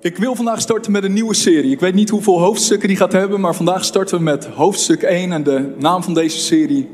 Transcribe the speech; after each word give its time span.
Ik 0.00 0.16
wil 0.16 0.34
vandaag 0.34 0.60
starten 0.60 0.92
met 0.92 1.04
een 1.04 1.12
nieuwe 1.12 1.34
serie. 1.34 1.70
Ik 1.70 1.80
weet 1.80 1.94
niet 1.94 2.10
hoeveel 2.10 2.40
hoofdstukken 2.40 2.88
die 2.88 2.96
gaat 2.96 3.12
hebben, 3.12 3.40
maar 3.40 3.54
vandaag 3.54 3.84
starten 3.84 4.16
we 4.18 4.22
met 4.22 4.46
hoofdstuk 4.46 5.02
1 5.02 5.32
en 5.32 5.42
de 5.42 5.74
naam 5.78 6.02
van 6.02 6.14
deze 6.14 6.38
serie 6.38 6.88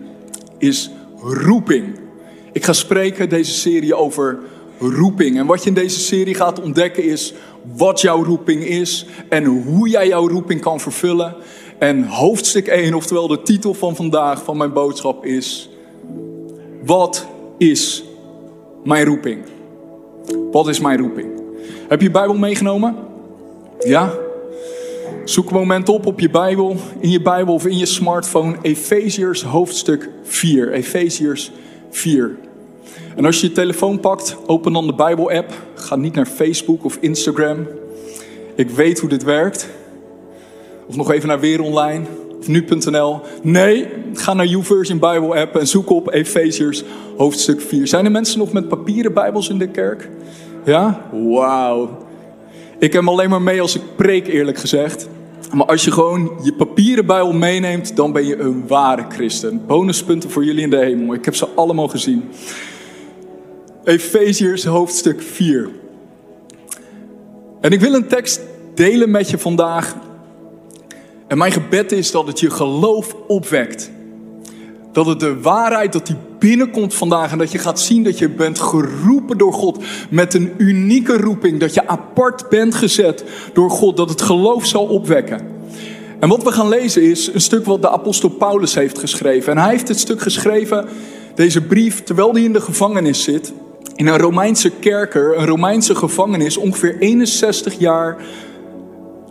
is 0.58 0.90
Roeping. 1.20 1.98
Ik 2.52 2.64
ga 2.64 2.72
spreken 2.72 3.28
deze 3.28 3.52
serie 3.52 3.94
over 3.94 4.38
roeping. 4.78 5.38
En 5.38 5.46
wat 5.46 5.62
je 5.62 5.68
in 5.68 5.74
deze 5.74 6.00
serie 6.00 6.34
gaat 6.34 6.62
ontdekken 6.62 7.04
is 7.04 7.34
wat 7.76 8.00
jouw 8.00 8.24
roeping 8.24 8.64
is 8.64 9.06
en 9.28 9.44
hoe 9.44 9.88
jij 9.88 10.08
jouw 10.08 10.28
roeping 10.28 10.60
kan 10.60 10.80
vervullen. 10.80 11.34
En 11.78 12.04
hoofdstuk 12.04 12.66
1, 12.66 12.94
oftewel 12.94 13.28
de 13.28 13.42
titel 13.42 13.74
van 13.74 13.96
vandaag 13.96 14.42
van 14.42 14.56
mijn 14.56 14.72
boodschap 14.72 15.24
is 15.24 15.70
Wat 16.84 17.26
is 17.58 18.04
mijn 18.84 19.04
roeping? 19.04 19.44
Wat 20.50 20.68
is 20.68 20.80
mijn 20.80 20.98
roeping? 20.98 21.33
Heb 21.94 22.02
je 22.02 22.10
Bijbel 22.10 22.36
meegenomen? 22.36 22.96
Ja? 23.80 24.12
Zoek 25.24 25.50
een 25.50 25.56
moment 25.56 25.88
op 25.88 26.06
op 26.06 26.20
je 26.20 26.30
Bijbel, 26.30 26.76
in 26.98 27.10
je 27.10 27.22
Bijbel 27.22 27.54
of 27.54 27.66
in 27.66 27.78
je 27.78 27.86
smartphone. 27.86 28.56
Efeziërs 28.62 29.42
hoofdstuk 29.42 30.10
4. 30.22 30.72
Efeziërs 30.72 31.50
4. 31.90 32.36
En 33.16 33.24
als 33.24 33.40
je 33.40 33.46
je 33.46 33.52
telefoon 33.52 34.00
pakt, 34.00 34.36
open 34.46 34.72
dan 34.72 34.86
de 34.86 34.94
Bijbel-app. 34.94 35.52
Ga 35.74 35.96
niet 35.96 36.14
naar 36.14 36.26
Facebook 36.26 36.84
of 36.84 36.98
Instagram. 37.00 37.66
Ik 38.54 38.70
weet 38.70 39.00
hoe 39.00 39.08
dit 39.08 39.24
werkt. 39.24 39.68
Of 40.86 40.96
nog 40.96 41.10
even 41.10 41.28
naar 41.28 41.40
Weer 41.40 41.60
Online 41.60 42.04
of 42.38 42.48
nu.nl. 42.48 43.20
Nee, 43.42 43.88
ga 44.14 44.34
naar 44.34 44.46
YouVersion 44.46 44.98
Bible 44.98 45.40
app 45.40 45.56
en 45.56 45.66
zoek 45.66 45.90
op 45.90 46.12
Efeziërs 46.12 46.84
hoofdstuk 47.16 47.60
4. 47.60 47.86
Zijn 47.86 48.04
er 48.04 48.10
mensen 48.10 48.38
nog 48.38 48.52
met 48.52 48.68
papieren 48.68 49.12
Bijbels 49.12 49.48
in 49.48 49.58
de 49.58 49.68
kerk? 49.68 50.08
Ja? 50.64 51.08
Wauw. 51.12 51.98
Ik 52.78 52.92
heb 52.92 53.08
alleen 53.08 53.30
maar 53.30 53.42
mee 53.42 53.60
als 53.60 53.76
ik 53.76 53.82
preek, 53.96 54.26
eerlijk 54.26 54.58
gezegd. 54.58 55.08
Maar 55.52 55.66
als 55.66 55.84
je 55.84 55.90
gewoon 55.90 56.30
je 56.42 56.52
papieren 56.52 57.06
Bijbel 57.06 57.32
meeneemt, 57.32 57.96
dan 57.96 58.12
ben 58.12 58.26
je 58.26 58.38
een 58.38 58.66
ware 58.66 59.04
christen. 59.08 59.66
Bonuspunten 59.66 60.30
voor 60.30 60.44
jullie 60.44 60.62
in 60.62 60.70
de 60.70 60.76
hemel. 60.76 61.14
Ik 61.14 61.24
heb 61.24 61.34
ze 61.34 61.48
allemaal 61.54 61.88
gezien. 61.88 62.24
Efeziërs 63.84 64.64
hoofdstuk 64.64 65.22
4. 65.22 65.70
En 67.60 67.70
ik 67.70 67.80
wil 67.80 67.94
een 67.94 68.06
tekst 68.06 68.40
delen 68.74 69.10
met 69.10 69.30
je 69.30 69.38
vandaag. 69.38 69.96
En 71.26 71.38
mijn 71.38 71.52
gebed 71.52 71.92
is 71.92 72.10
dat 72.10 72.26
het 72.26 72.40
je 72.40 72.50
geloof 72.50 73.16
opwekt. 73.26 73.90
Dat 74.94 75.06
het 75.06 75.20
de 75.20 75.40
waarheid, 75.40 75.92
dat 75.92 76.06
die 76.06 76.16
binnenkomt 76.38 76.94
vandaag 76.94 77.32
en 77.32 77.38
dat 77.38 77.52
je 77.52 77.58
gaat 77.58 77.80
zien 77.80 78.02
dat 78.02 78.18
je 78.18 78.28
bent 78.28 78.60
geroepen 78.60 79.38
door 79.38 79.52
God 79.52 79.84
met 80.10 80.34
een 80.34 80.52
unieke 80.56 81.16
roeping. 81.16 81.60
Dat 81.60 81.74
je 81.74 81.88
apart 81.88 82.48
bent 82.48 82.74
gezet 82.74 83.24
door 83.52 83.70
God, 83.70 83.96
dat 83.96 84.08
het 84.08 84.22
geloof 84.22 84.66
zal 84.66 84.84
opwekken. 84.84 85.40
En 86.20 86.28
wat 86.28 86.42
we 86.42 86.52
gaan 86.52 86.68
lezen 86.68 87.02
is 87.02 87.30
een 87.32 87.40
stuk 87.40 87.64
wat 87.64 87.82
de 87.82 87.90
apostel 87.90 88.28
Paulus 88.28 88.74
heeft 88.74 88.98
geschreven. 88.98 89.52
En 89.52 89.58
hij 89.58 89.70
heeft 89.70 89.86
dit 89.86 89.98
stuk 89.98 90.20
geschreven, 90.20 90.88
deze 91.34 91.60
brief, 91.60 92.02
terwijl 92.02 92.32
hij 92.32 92.42
in 92.42 92.52
de 92.52 92.60
gevangenis 92.60 93.22
zit. 93.22 93.52
In 93.94 94.06
een 94.06 94.18
Romeinse 94.18 94.70
kerker, 94.70 95.38
een 95.38 95.46
Romeinse 95.46 95.94
gevangenis, 95.94 96.56
ongeveer 96.56 96.98
61 96.98 97.78
jaar 97.78 98.16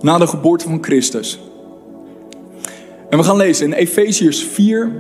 na 0.02 0.18
de 0.18 0.28
geboorte 0.28 0.68
van 0.68 0.84
Christus. 0.84 1.40
En 3.10 3.18
we 3.18 3.24
gaan 3.24 3.38
lezen 3.38 3.66
in 3.66 3.74
Efeziërs 3.74 4.44
4 4.44 4.92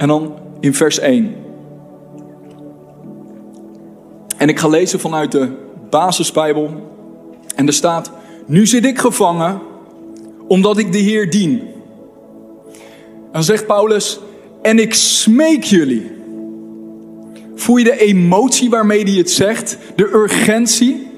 en 0.00 0.08
dan 0.08 0.34
in 0.60 0.74
vers 0.74 0.98
1. 0.98 1.34
En 4.36 4.48
ik 4.48 4.58
ga 4.58 4.68
lezen 4.68 5.00
vanuit 5.00 5.32
de 5.32 5.48
basisbijbel. 5.90 6.70
En 7.56 7.66
er 7.66 7.72
staat: 7.72 8.10
Nu 8.46 8.66
zit 8.66 8.84
ik 8.84 8.98
gevangen 8.98 9.60
omdat 10.48 10.78
ik 10.78 10.92
de 10.92 10.98
Heer 10.98 11.30
dien. 11.30 11.60
En 12.70 13.32
dan 13.32 13.44
zegt 13.44 13.66
Paulus: 13.66 14.20
En 14.62 14.78
ik 14.78 14.94
smeek 14.94 15.64
jullie. 15.64 16.10
Voel 17.54 17.76
je 17.76 17.84
de 17.84 17.98
emotie 17.98 18.70
waarmee 18.70 19.02
hij 19.02 19.14
het 19.14 19.30
zegt? 19.30 19.78
De 19.94 20.10
urgentie? 20.12 21.08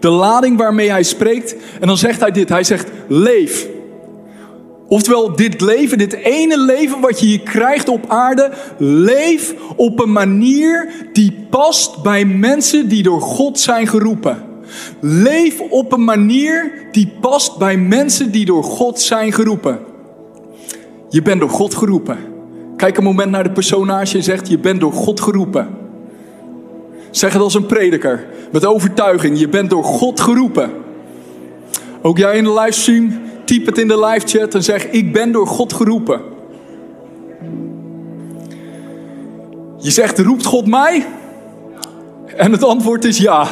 De 0.00 0.08
lading 0.08 0.56
waarmee 0.58 0.90
hij 0.90 1.02
spreekt? 1.02 1.56
En 1.80 1.86
dan 1.86 1.98
zegt 1.98 2.20
hij 2.20 2.30
dit: 2.30 2.48
Hij 2.48 2.64
zegt: 2.64 2.90
Leef. 3.08 3.68
Oftewel, 4.92 5.36
dit 5.36 5.60
leven, 5.60 5.98
dit 5.98 6.12
ene 6.12 6.58
leven 6.58 7.00
wat 7.00 7.20
je 7.20 7.26
hier 7.26 7.40
krijgt 7.40 7.88
op 7.88 8.04
aarde, 8.08 8.50
leef 8.78 9.54
op 9.76 10.00
een 10.00 10.12
manier 10.12 10.88
die 11.12 11.46
past 11.50 12.02
bij 12.02 12.24
mensen 12.24 12.88
die 12.88 13.02
door 13.02 13.20
God 13.20 13.60
zijn 13.60 13.86
geroepen. 13.86 14.42
Leef 15.00 15.60
op 15.60 15.92
een 15.92 16.04
manier 16.04 16.88
die 16.90 17.12
past 17.20 17.58
bij 17.58 17.76
mensen 17.76 18.30
die 18.30 18.44
door 18.44 18.64
God 18.64 19.00
zijn 19.00 19.32
geroepen. 19.32 19.78
Je 21.08 21.22
bent 21.22 21.40
door 21.40 21.50
God 21.50 21.74
geroepen. 21.74 22.18
Kijk 22.76 22.96
een 22.96 23.04
moment 23.04 23.30
naar 23.30 23.44
de 23.44 23.52
personage 23.52 24.16
en 24.16 24.22
zegt: 24.22 24.48
Je 24.48 24.58
bent 24.58 24.80
door 24.80 24.92
God 24.92 25.20
geroepen. 25.20 25.68
Zeg 27.10 27.32
het 27.32 27.42
als 27.42 27.54
een 27.54 27.66
prediker, 27.66 28.26
met 28.50 28.66
overtuiging: 28.66 29.38
Je 29.38 29.48
bent 29.48 29.70
door 29.70 29.84
God 29.84 30.20
geroepen. 30.20 30.70
Ook 32.02 32.18
jij 32.18 32.36
in 32.36 32.44
de 32.44 32.52
livestream, 32.52 33.20
typ 33.52 33.66
het 33.66 33.78
in 33.78 33.88
de 33.88 34.04
live 34.04 34.26
chat 34.26 34.54
en 34.54 34.62
zeg: 34.62 34.86
Ik 34.90 35.12
ben 35.12 35.32
door 35.32 35.46
God 35.46 35.72
geroepen. 35.72 36.20
Je 39.78 39.90
zegt: 39.90 40.18
Roept 40.18 40.44
God 40.44 40.66
mij? 40.66 41.06
En 42.36 42.52
het 42.52 42.64
antwoord 42.64 43.04
is 43.04 43.18
ja. 43.18 43.46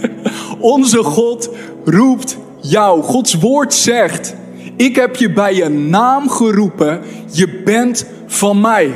Onze 0.58 1.02
God 1.02 1.50
roept 1.84 2.36
jou. 2.60 3.02
Gods 3.02 3.34
woord 3.34 3.74
zegt: 3.74 4.34
Ik 4.76 4.96
heb 4.96 5.16
je 5.16 5.32
bij 5.32 5.54
je 5.54 5.68
naam 5.68 6.28
geroepen. 6.28 7.00
Je 7.32 7.62
bent 7.64 8.06
van 8.26 8.60
mij. 8.60 8.94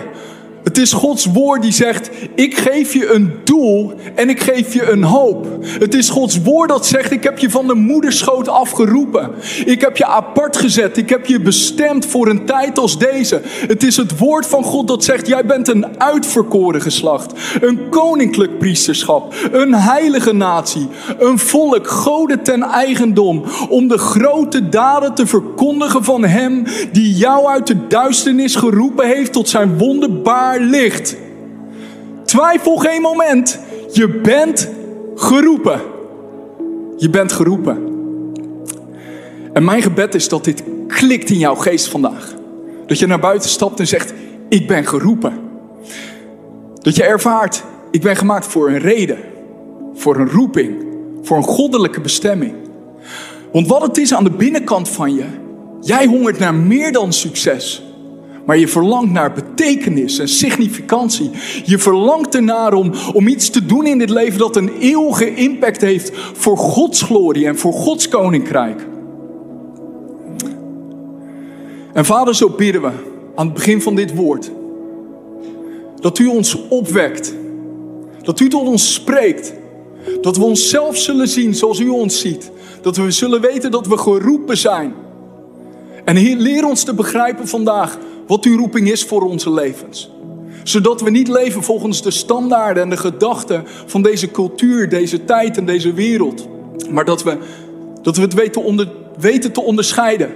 Het 0.65 0.78
is 0.78 0.93
Gods 0.93 1.26
woord 1.26 1.62
die 1.62 1.72
zegt: 1.72 2.10
Ik 2.34 2.56
geef 2.56 2.93
je 2.93 3.12
een 3.12 3.32
doel 3.44 3.93
en 4.15 4.28
ik 4.28 4.41
geef 4.41 4.75
je 4.75 4.91
een 4.91 5.03
hoop. 5.03 5.47
Het 5.62 5.94
is 5.94 6.09
Gods 6.09 6.43
woord 6.43 6.69
dat 6.69 6.87
zegt: 6.87 7.10
Ik 7.10 7.22
heb 7.22 7.38
je 7.38 7.50
van 7.50 7.66
de 7.66 7.75
moederschoot 7.75 8.48
afgeroepen. 8.48 9.31
Ik 9.65 9.81
heb 9.81 9.97
je 9.97 10.06
apart 10.06 10.56
gezet. 10.56 10.97
Ik 10.97 11.09
heb 11.09 11.26
je 11.26 11.41
bestemd 11.41 12.06
voor 12.06 12.28
een 12.28 12.44
tijd 12.44 12.78
als 12.78 12.98
deze. 12.98 13.41
Het 13.44 13.82
is 13.82 13.97
het 13.97 14.19
woord 14.19 14.47
van 14.47 14.65
God 14.65 14.88
dat 14.88 15.04
zegt: 15.04 15.26
Jij 15.26 15.47
bent 15.47 15.69
een 15.69 16.00
uitverkoren 16.00 16.82
geslacht. 16.82 17.32
Een 17.60 17.88
koninklijk 17.88 18.59
priesterschap. 18.59 19.34
Een 19.53 19.75
heilige 19.75 20.32
natie. 20.32 20.88
Een 21.19 21.38
volk, 21.38 21.88
goden 21.88 22.42
ten 22.42 22.62
eigendom. 22.62 23.44
Om 23.69 23.88
de 23.88 23.98
grote 23.98 24.69
daden 24.69 25.15
te 25.15 25.27
verkondigen 25.27 26.04
van 26.04 26.25
Hem 26.25 26.65
die 26.92 27.15
jou 27.15 27.47
uit 27.47 27.66
de 27.66 27.87
duisternis 27.87 28.56
geroepen 28.56 29.06
heeft 29.06 29.32
tot 29.32 29.48
zijn 29.48 29.78
wonderbaar 29.78 30.50
licht. 30.59 31.16
Twijfel 32.25 32.77
geen 32.77 33.00
moment. 33.00 33.59
Je 33.93 34.09
bent 34.09 34.69
geroepen. 35.15 35.81
Je 36.97 37.11
bent 37.11 37.33
geroepen. 37.33 37.88
En 39.53 39.65
mijn 39.65 39.83
gebed 39.83 40.15
is 40.15 40.28
dat 40.28 40.44
dit 40.44 40.62
klikt 40.87 41.31
in 41.31 41.39
jouw 41.39 41.55
geest 41.55 41.89
vandaag. 41.89 42.34
Dat 42.87 42.99
je 42.99 43.06
naar 43.06 43.21
buiten 43.21 43.50
stapt 43.50 43.81
en 43.81 43.87
zegt: 43.87 44.12
Ik 44.49 44.66
ben 44.66 44.87
geroepen. 44.87 45.33
Dat 46.75 46.97
je 46.97 47.05
ervaart: 47.05 47.65
Ik 47.91 48.00
ben 48.00 48.16
gemaakt 48.16 48.47
voor 48.47 48.69
een 48.69 48.78
reden, 48.78 49.19
voor 49.94 50.16
een 50.16 50.31
roeping, 50.31 50.84
voor 51.22 51.37
een 51.37 51.43
goddelijke 51.43 52.00
bestemming. 52.00 52.55
Want 53.53 53.66
wat 53.66 53.83
het 53.83 53.99
is 53.99 54.15
aan 54.15 54.25
de 54.25 54.31
binnenkant 54.31 54.89
van 54.89 55.15
je, 55.15 55.25
jij 55.81 56.06
hongert 56.06 56.39
naar 56.39 56.55
meer 56.55 56.93
dan 56.93 57.12
succes. 57.12 57.90
Maar 58.47 58.59
je 58.59 58.69
verlangt 58.69 59.12
naar 59.12 59.33
betekenis 59.33 60.19
en 60.19 60.28
significantie. 60.28 61.31
Je 61.65 61.78
verlangt 61.78 62.34
ernaar 62.34 62.73
om, 62.73 62.93
om 63.12 63.28
iets 63.28 63.51
te 63.51 63.67
doen 63.67 63.87
in 63.87 63.99
dit 63.99 64.11
leven 64.11 64.39
dat 64.39 64.56
een 64.56 64.71
eeuwige 64.78 65.34
impact 65.34 65.81
heeft 65.81 66.12
voor 66.15 66.59
Gods 66.59 67.03
glorie 67.03 67.47
en 67.47 67.59
voor 67.59 67.73
Gods 67.73 68.09
koninkrijk. 68.09 68.87
En 71.92 72.04
vader, 72.04 72.34
zo 72.34 72.48
bidden 72.48 72.83
we 72.83 72.91
aan 73.34 73.47
het 73.47 73.54
begin 73.54 73.83
van 73.83 73.95
dit 73.95 74.15
woord. 74.15 74.51
Dat 76.01 76.19
u 76.19 76.27
ons 76.27 76.59
opwekt. 76.69 77.34
Dat 78.22 78.41
u 78.41 78.48
tot 78.48 78.66
ons 78.66 78.93
spreekt. 78.93 79.53
Dat 80.21 80.36
we 80.36 80.45
onszelf 80.45 80.97
zullen 80.97 81.28
zien 81.28 81.54
zoals 81.54 81.81
u 81.81 81.89
ons 81.89 82.21
ziet. 82.21 82.51
Dat 82.83 82.97
we 82.97 83.10
zullen 83.10 83.41
weten 83.41 83.71
dat 83.71 83.86
we 83.86 83.98
geroepen 83.98 84.57
zijn. 84.57 84.95
En 86.04 86.36
leer 86.36 86.66
ons 86.66 86.84
te 86.84 86.95
begrijpen 86.95 87.48
vandaag 87.48 87.98
wat 88.30 88.44
uw 88.44 88.56
roeping 88.56 88.91
is 88.91 89.04
voor 89.04 89.22
onze 89.22 89.53
levens. 89.53 90.10
Zodat 90.62 91.00
we 91.00 91.10
niet 91.10 91.28
leven 91.28 91.62
volgens 91.62 92.03
de 92.03 92.10
standaarden 92.10 92.82
en 92.82 92.91
de 92.91 92.97
gedachten 92.97 93.65
van 93.86 94.03
deze 94.03 94.30
cultuur, 94.30 94.88
deze 94.88 95.24
tijd 95.24 95.56
en 95.56 95.66
deze 95.66 95.92
wereld. 95.92 96.48
Maar 96.91 97.04
dat 97.04 97.22
we, 97.22 97.38
dat 98.03 98.16
we 98.16 98.22
het 98.22 98.34
weten, 98.34 98.62
onder, 98.62 98.88
weten 99.18 99.53
te 99.53 99.62
onderscheiden. 99.62 100.30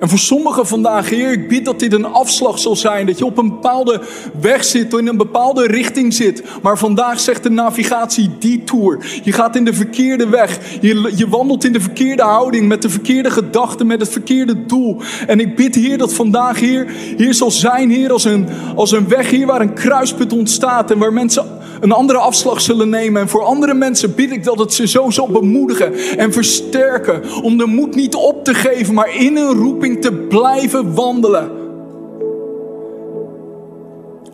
En 0.00 0.08
voor 0.08 0.18
sommigen 0.18 0.66
vandaag, 0.66 1.10
Heer, 1.10 1.32
ik 1.32 1.48
bid 1.48 1.64
dat 1.64 1.78
dit 1.78 1.92
een 1.92 2.04
afslag 2.04 2.58
zal 2.58 2.76
zijn. 2.76 3.06
Dat 3.06 3.18
je 3.18 3.24
op 3.24 3.38
een 3.38 3.48
bepaalde 3.48 4.00
weg 4.40 4.64
zit, 4.64 4.94
in 4.94 5.06
een 5.06 5.16
bepaalde 5.16 5.66
richting 5.66 6.14
zit. 6.14 6.42
Maar 6.62 6.78
vandaag 6.78 7.20
zegt 7.20 7.42
de 7.42 7.50
navigatie 7.50 8.30
detour. 8.38 9.20
Je 9.22 9.32
gaat 9.32 9.56
in 9.56 9.64
de 9.64 9.72
verkeerde 9.72 10.28
weg. 10.28 10.58
Je, 10.80 11.12
je 11.16 11.28
wandelt 11.28 11.64
in 11.64 11.72
de 11.72 11.80
verkeerde 11.80 12.22
houding, 12.22 12.68
met 12.68 12.82
de 12.82 12.88
verkeerde 12.88 13.30
gedachten, 13.30 13.86
met 13.86 14.00
het 14.00 14.10
verkeerde 14.10 14.66
doel. 14.66 14.96
En 15.26 15.40
ik 15.40 15.56
bid, 15.56 15.74
Heer, 15.74 15.98
dat 15.98 16.12
vandaag, 16.12 16.60
Heer, 16.60 16.86
hier 17.16 17.34
zal 17.34 17.50
zijn, 17.50 17.90
Heer, 17.90 18.12
als 18.12 18.24
een, 18.24 18.48
als 18.74 18.92
een 18.92 19.08
weg 19.08 19.30
hier 19.30 19.46
waar 19.46 19.60
een 19.60 19.74
kruispunt 19.74 20.32
ontstaat. 20.32 20.90
En 20.90 20.98
waar 20.98 21.12
mensen 21.12 21.56
een 21.80 21.92
andere 21.92 22.18
afslag 22.18 22.60
zullen 22.60 22.88
nemen. 22.88 23.22
En 23.22 23.28
voor 23.28 23.42
andere 23.42 23.74
mensen 23.74 24.14
bid 24.14 24.30
ik 24.30 24.44
dat 24.44 24.58
het 24.58 24.74
ze 24.74 24.88
zo 24.88 25.10
zal 25.10 25.28
bemoedigen 25.28 25.94
en 26.16 26.32
versterken. 26.32 27.22
Om 27.42 27.58
de 27.58 27.66
moed 27.66 27.94
niet 27.94 28.14
op 28.14 28.44
te 28.44 28.54
geven, 28.54 28.94
maar 28.94 29.14
in 29.14 29.36
een 29.36 29.54
roeping 29.54 29.87
te 29.96 30.12
blijven 30.12 30.94
wandelen. 30.94 31.50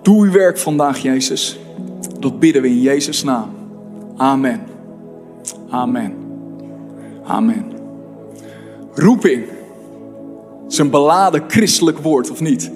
Doe 0.03 0.25
uw 0.25 0.33
werk 0.33 0.59
vandaag, 0.59 0.99
Jezus. 0.99 1.59
Dat 2.19 2.39
bidden 2.41 2.63
we 2.63 2.69
in 2.69 2.81
Jezus' 2.81 3.23
naam. 3.23 3.49
Amen. 4.17 4.61
Amen. 5.71 6.15
Amen. 7.25 7.65
Roeping 8.95 9.45
is 10.69 10.79
een 10.79 10.91
beladen 10.91 11.45
christelijk 11.49 11.99
woord, 11.99 12.31
of 12.31 12.41
niet? 12.41 12.71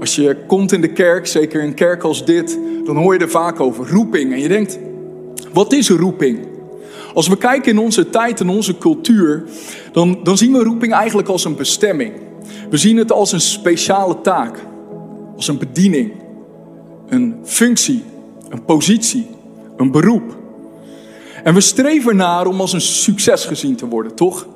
Als 0.00 0.14
je 0.14 0.36
komt 0.46 0.72
in 0.72 0.80
de 0.80 0.92
kerk, 0.92 1.26
zeker 1.26 1.60
in 1.60 1.66
een 1.66 1.74
kerk 1.74 2.02
als 2.02 2.24
dit, 2.24 2.58
dan 2.84 2.96
hoor 2.96 3.14
je 3.14 3.20
er 3.20 3.30
vaak 3.30 3.60
over 3.60 3.90
roeping. 3.90 4.32
En 4.32 4.40
je 4.40 4.48
denkt, 4.48 4.78
wat 5.52 5.72
is 5.72 5.90
roeping? 5.90 6.51
Als 7.14 7.28
we 7.28 7.36
kijken 7.36 7.72
in 7.72 7.78
onze 7.78 8.10
tijd 8.10 8.40
en 8.40 8.48
onze 8.48 8.78
cultuur, 8.78 9.44
dan, 9.92 10.18
dan 10.22 10.36
zien 10.36 10.52
we 10.52 10.62
roeping 10.62 10.92
eigenlijk 10.92 11.28
als 11.28 11.44
een 11.44 11.56
bestemming. 11.56 12.12
We 12.70 12.76
zien 12.76 12.96
het 12.96 13.12
als 13.12 13.32
een 13.32 13.40
speciale 13.40 14.20
taak, 14.20 14.58
als 15.36 15.48
een 15.48 15.58
bediening, 15.58 16.12
een 17.08 17.36
functie, 17.44 18.04
een 18.48 18.64
positie, 18.64 19.26
een 19.76 19.90
beroep. 19.90 20.36
En 21.44 21.54
we 21.54 21.60
streven 21.60 22.16
naar 22.16 22.46
om 22.46 22.60
als 22.60 22.72
een 22.72 22.80
succes 22.80 23.44
gezien 23.44 23.76
te 23.76 23.86
worden, 23.86 24.14
toch? 24.14 24.46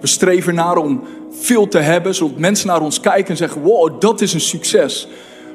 We 0.00 0.06
streven 0.06 0.54
naar 0.54 0.76
om 0.76 1.02
veel 1.30 1.68
te 1.68 1.78
hebben, 1.78 2.14
zodat 2.14 2.38
mensen 2.38 2.66
naar 2.66 2.80
ons 2.80 3.00
kijken 3.00 3.30
en 3.30 3.36
zeggen: 3.36 3.62
wow, 3.62 4.00
dat 4.00 4.20
is 4.20 4.32
een 4.32 4.40
succes. 4.40 5.08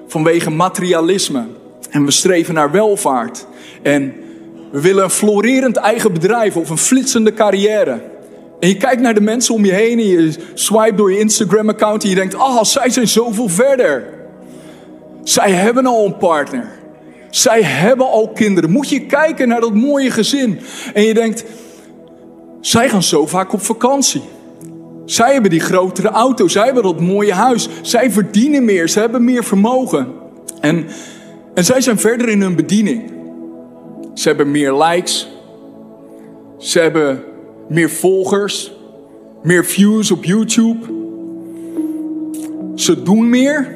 Vanwege 0.08 0.50
materialisme. 0.50 1.46
En 1.90 2.06
we 2.06 2.12
streven 2.12 2.54
naar 2.54 2.72
welvaart. 2.72 3.48
En 3.82 4.14
we 4.72 4.82
willen 4.82 5.04
een 5.04 5.10
florerend 5.10 5.76
eigen 5.76 6.14
bedrijf 6.14 6.58
of 6.58 6.70
een 6.70 6.78
flitsende 6.78 7.34
carrière. 7.34 8.02
En 8.60 8.68
je 8.68 8.78
kijkt 8.78 9.02
naar 9.02 9.14
de 9.14 9.22
mensen 9.22 9.54
om 9.54 9.66
je 9.66 9.74
heen 9.74 10.00
en 10.00 10.08
je 10.08 10.34
swipe 10.54 10.96
door 10.96 11.12
je 11.12 11.20
Instagram-account 11.20 12.04
en 12.04 12.10
je 12.10 12.16
denkt: 12.16 12.36
ah, 12.36 12.64
zij 12.64 12.90
zijn 12.90 13.08
zoveel 13.08 13.50
verder. 13.50 14.04
Zij 15.24 15.52
hebben 15.52 15.86
al 15.86 16.06
een 16.06 16.18
partner. 16.18 16.68
Zij 17.30 17.64
hebben 17.64 18.10
al 18.10 18.30
kinderen. 18.30 18.70
Moet 18.70 18.90
je 18.90 19.06
kijken 19.06 19.48
naar 19.48 19.62
dat 19.62 19.74
mooie 19.74 20.12
gezin. 20.12 20.60
En 20.94 21.04
je 21.04 21.14
denkt: 21.14 21.46
zij 22.62 22.90
gaan 22.90 23.04
zo 23.04 23.26
vaak 23.26 23.54
op 23.54 23.62
vakantie. 23.62 24.22
Zij 25.06 25.34
hebben 25.34 25.52
die 25.52 25.60
grotere 25.60 26.08
auto, 26.08 26.48
zij 26.48 26.66
hebben 26.66 26.84
dat 26.84 27.00
mooie 27.00 27.34
huis. 27.34 27.68
Zij 27.82 28.12
verdienen 28.12 28.66
meer, 28.66 28.90
ze 28.90 29.00
hebben 29.00 29.24
meer 29.24 29.44
vermogen. 29.44 30.08
En, 30.62 30.86
en 31.54 31.66
zij 31.66 31.82
zijn 31.82 32.00
verder 32.00 32.30
in 32.30 32.42
hun 32.42 32.56
bediening. 32.56 33.15
Ze 34.16 34.28
hebben 34.28 34.52
meer 34.52 34.74
likes. 34.74 35.28
Ze 36.58 36.80
hebben 36.80 37.24
meer 37.68 37.90
volgers. 37.90 38.72
Meer 39.44 39.66
views 39.66 40.12
op 40.12 40.24
YouTube. 40.24 40.86
Ze 42.76 43.04
doen 43.04 43.30
meer. 43.30 43.76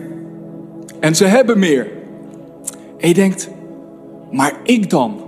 En 1.00 1.16
ze 1.16 1.26
hebben 1.26 1.60
meer. 1.60 1.88
En 2.98 3.08
je 3.08 3.14
denkt, 3.14 3.50
maar 4.32 4.54
ik 4.64 4.90
dan? 4.90 5.22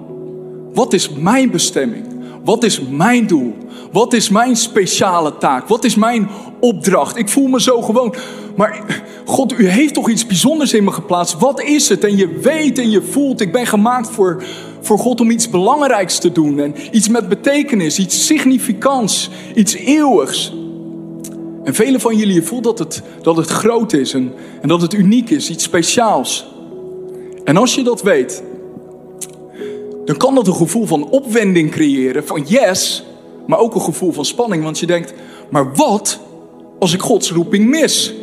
Wat 0.73 0.93
is 0.93 1.09
mijn 1.09 1.51
bestemming? 1.51 2.05
Wat 2.43 2.63
is 2.63 2.81
mijn 2.81 3.27
doel? 3.27 3.53
Wat 3.91 4.13
is 4.13 4.29
mijn 4.29 4.55
speciale 4.55 5.37
taak? 5.37 5.67
Wat 5.67 5.83
is 5.83 5.95
mijn 5.95 6.29
opdracht? 6.59 7.17
Ik 7.17 7.29
voel 7.29 7.47
me 7.47 7.61
zo 7.61 7.81
gewoon. 7.81 8.15
Maar 8.55 9.03
God, 9.25 9.59
u 9.59 9.67
heeft 9.67 9.93
toch 9.93 10.09
iets 10.09 10.25
bijzonders 10.25 10.73
in 10.73 10.83
me 10.83 10.91
geplaatst? 10.91 11.39
Wat 11.39 11.61
is 11.61 11.89
het? 11.89 12.03
En 12.03 12.17
je 12.17 12.27
weet 12.27 12.77
en 12.77 12.89
je 12.89 13.01
voelt, 13.01 13.41
ik 13.41 13.51
ben 13.51 13.65
gemaakt 13.67 14.09
voor, 14.09 14.43
voor 14.81 14.99
God 14.99 15.19
om 15.19 15.29
iets 15.29 15.49
belangrijks 15.49 16.19
te 16.19 16.31
doen. 16.31 16.59
En 16.59 16.75
iets 16.91 17.07
met 17.07 17.29
betekenis, 17.29 17.99
iets 17.99 18.25
significants, 18.25 19.29
iets 19.55 19.73
eeuwigs. 19.73 20.53
En 21.63 21.73
velen 21.73 21.99
van 21.99 22.15
jullie, 22.15 22.33
je 22.33 22.43
voelt 22.43 22.63
dat 22.63 22.79
het, 22.79 23.01
dat 23.21 23.37
het 23.37 23.49
groot 23.49 23.93
is 23.93 24.13
en, 24.13 24.33
en 24.61 24.67
dat 24.67 24.81
het 24.81 24.93
uniek 24.93 25.29
is, 25.29 25.49
iets 25.49 25.63
speciaals. 25.63 26.45
En 27.43 27.57
als 27.57 27.75
je 27.75 27.83
dat 27.83 28.01
weet, 28.01 28.43
dan 30.05 30.17
kan 30.17 30.35
dat 30.35 30.47
een 30.47 30.55
gevoel 30.55 30.85
van 30.85 31.09
opwending 31.09 31.71
creëren. 31.71 32.27
Van 32.27 32.43
yes, 32.47 33.05
maar 33.47 33.59
ook 33.59 33.75
een 33.75 33.81
gevoel 33.81 34.11
van 34.11 34.25
spanning. 34.25 34.63
Want 34.63 34.79
je 34.79 34.85
denkt, 34.85 35.13
maar 35.49 35.73
wat 35.75 36.19
als 36.79 36.93
ik 36.93 37.01
Gods 37.01 37.31
roeping 37.31 37.69
mis? 37.69 38.13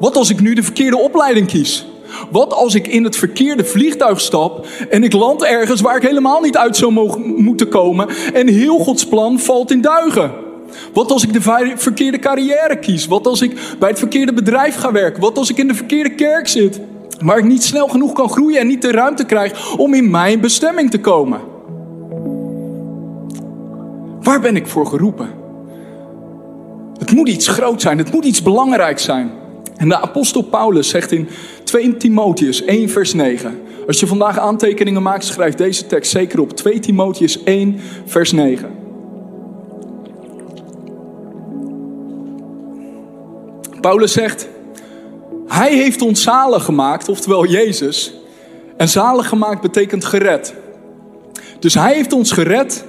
Wat 0.00 0.16
als 0.16 0.30
ik 0.30 0.40
nu 0.40 0.54
de 0.54 0.62
verkeerde 0.62 0.98
opleiding 0.98 1.46
kies? 1.46 1.86
Wat 2.30 2.52
als 2.52 2.74
ik 2.74 2.86
in 2.86 3.04
het 3.04 3.16
verkeerde 3.16 3.64
vliegtuig 3.64 4.20
stap 4.20 4.66
en 4.88 5.04
ik 5.04 5.12
land 5.12 5.44
ergens 5.44 5.80
waar 5.80 5.96
ik 5.96 6.02
helemaal 6.02 6.40
niet 6.40 6.56
uit 6.56 6.76
zou 6.76 6.92
mogen, 6.92 7.42
moeten 7.42 7.68
komen 7.68 8.08
en 8.32 8.48
heel 8.48 8.78
Gods 8.78 9.06
plan 9.06 9.38
valt 9.38 9.70
in 9.70 9.80
duigen? 9.80 10.32
Wat 10.92 11.10
als 11.10 11.22
ik 11.22 11.32
de 11.32 11.40
verkeerde 11.76 12.18
carrière 12.18 12.78
kies? 12.78 13.06
Wat 13.06 13.26
als 13.26 13.42
ik 13.42 13.76
bij 13.78 13.88
het 13.88 13.98
verkeerde 13.98 14.32
bedrijf 14.32 14.76
ga 14.76 14.92
werken? 14.92 15.20
Wat 15.20 15.38
als 15.38 15.50
ik 15.50 15.56
in 15.56 15.68
de 15.68 15.74
verkeerde 15.74 16.14
kerk 16.14 16.48
zit? 16.48 16.80
Waar 17.18 17.38
ik 17.38 17.44
niet 17.44 17.62
snel 17.62 17.88
genoeg 17.88 18.12
kan 18.12 18.28
groeien 18.28 18.60
en 18.60 18.66
niet 18.66 18.82
de 18.82 18.90
ruimte 18.90 19.24
krijg 19.24 19.76
om 19.76 19.94
in 19.94 20.10
mijn 20.10 20.40
bestemming 20.40 20.90
te 20.90 21.00
komen. 21.00 21.40
Waar 24.22 24.40
ben 24.40 24.56
ik 24.56 24.66
voor 24.66 24.86
geroepen? 24.86 25.30
Het 26.98 27.12
moet 27.12 27.28
iets 27.28 27.48
groot 27.48 27.82
zijn, 27.82 27.98
het 27.98 28.12
moet 28.12 28.24
iets 28.24 28.42
belangrijk 28.42 28.98
zijn. 28.98 29.39
En 29.80 29.88
de 29.88 30.00
apostel 30.00 30.42
Paulus 30.42 30.88
zegt 30.88 31.12
in 31.12 31.28
2 31.64 31.96
Timotheus 31.96 32.64
1 32.64 32.88
vers 32.88 33.12
9. 33.14 33.60
Als 33.86 34.00
je 34.00 34.06
vandaag 34.06 34.38
aantekeningen 34.38 35.02
maakt, 35.02 35.24
schrijf 35.24 35.54
deze 35.54 35.86
tekst 35.86 36.10
zeker 36.10 36.40
op. 36.40 36.52
2 36.56 36.78
Timotheus 36.78 37.42
1 37.42 37.80
vers 38.06 38.32
9. 38.32 38.70
Paulus 43.80 44.12
zegt, 44.12 44.48
hij 45.46 45.74
heeft 45.76 46.02
ons 46.02 46.22
zalig 46.22 46.64
gemaakt, 46.64 47.08
oftewel 47.08 47.46
Jezus. 47.46 48.14
En 48.76 48.88
zalig 48.88 49.28
gemaakt 49.28 49.60
betekent 49.60 50.04
gered. 50.04 50.54
Dus 51.58 51.74
hij 51.74 51.94
heeft 51.94 52.12
ons 52.12 52.32
gered 52.32 52.84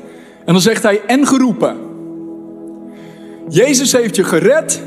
en 0.46 0.54
dan 0.54 0.62
zegt 0.62 0.84
hij 0.84 1.02
en 1.06 1.28
geroepen. 1.28 1.78
Jezus 3.50 3.92
heeft 3.92 4.16
je 4.16 4.24
gered 4.24 4.82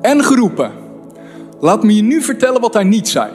en 0.00 0.24
geroepen. 0.24 0.77
Laat 1.60 1.82
me 1.82 1.94
je 1.94 2.02
nu 2.02 2.22
vertellen 2.22 2.60
wat 2.60 2.74
hij 2.74 2.84
niet 2.84 3.08
zei. 3.08 3.30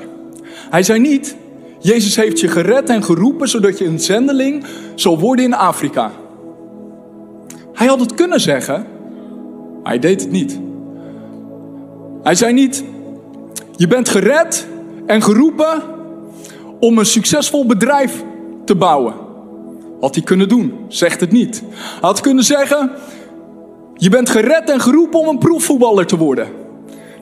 Hij 0.69 0.83
zei 0.83 0.99
niet, 0.99 1.35
Jezus 1.79 2.15
heeft 2.15 2.39
je 2.39 2.47
gered 2.47 2.89
en 2.89 3.03
geroepen 3.03 3.47
zodat 3.47 3.77
je 3.77 3.85
een 3.85 3.99
zendeling 3.99 4.65
zal 4.95 5.19
worden 5.19 5.45
in 5.45 5.53
Afrika. 5.53 6.11
Hij 7.73 7.87
had 7.87 7.99
het 7.99 8.13
kunnen 8.13 8.39
zeggen, 8.39 8.85
maar 9.81 9.91
hij 9.91 9.99
deed 9.99 10.21
het 10.21 10.31
niet. 10.31 10.59
Hij 12.23 12.35
zei 12.35 12.53
niet, 12.53 12.83
je 13.75 13.87
bent 13.87 14.09
gered 14.09 14.67
en 15.05 15.21
geroepen 15.21 15.81
om 16.79 16.97
een 16.97 17.05
succesvol 17.05 17.65
bedrijf 17.65 18.23
te 18.65 18.75
bouwen. 18.75 19.13
Had 19.99 20.15
hij 20.15 20.23
kunnen 20.23 20.49
doen, 20.49 20.73
zegt 20.87 21.19
het 21.19 21.31
niet. 21.31 21.63
Hij 21.69 21.99
had 22.01 22.21
kunnen 22.21 22.43
zeggen, 22.43 22.91
je 23.95 24.09
bent 24.09 24.29
gered 24.29 24.69
en 24.69 24.79
geroepen 24.79 25.19
om 25.19 25.27
een 25.27 25.37
proefvoetballer 25.37 26.05
te 26.05 26.17
worden. 26.17 26.62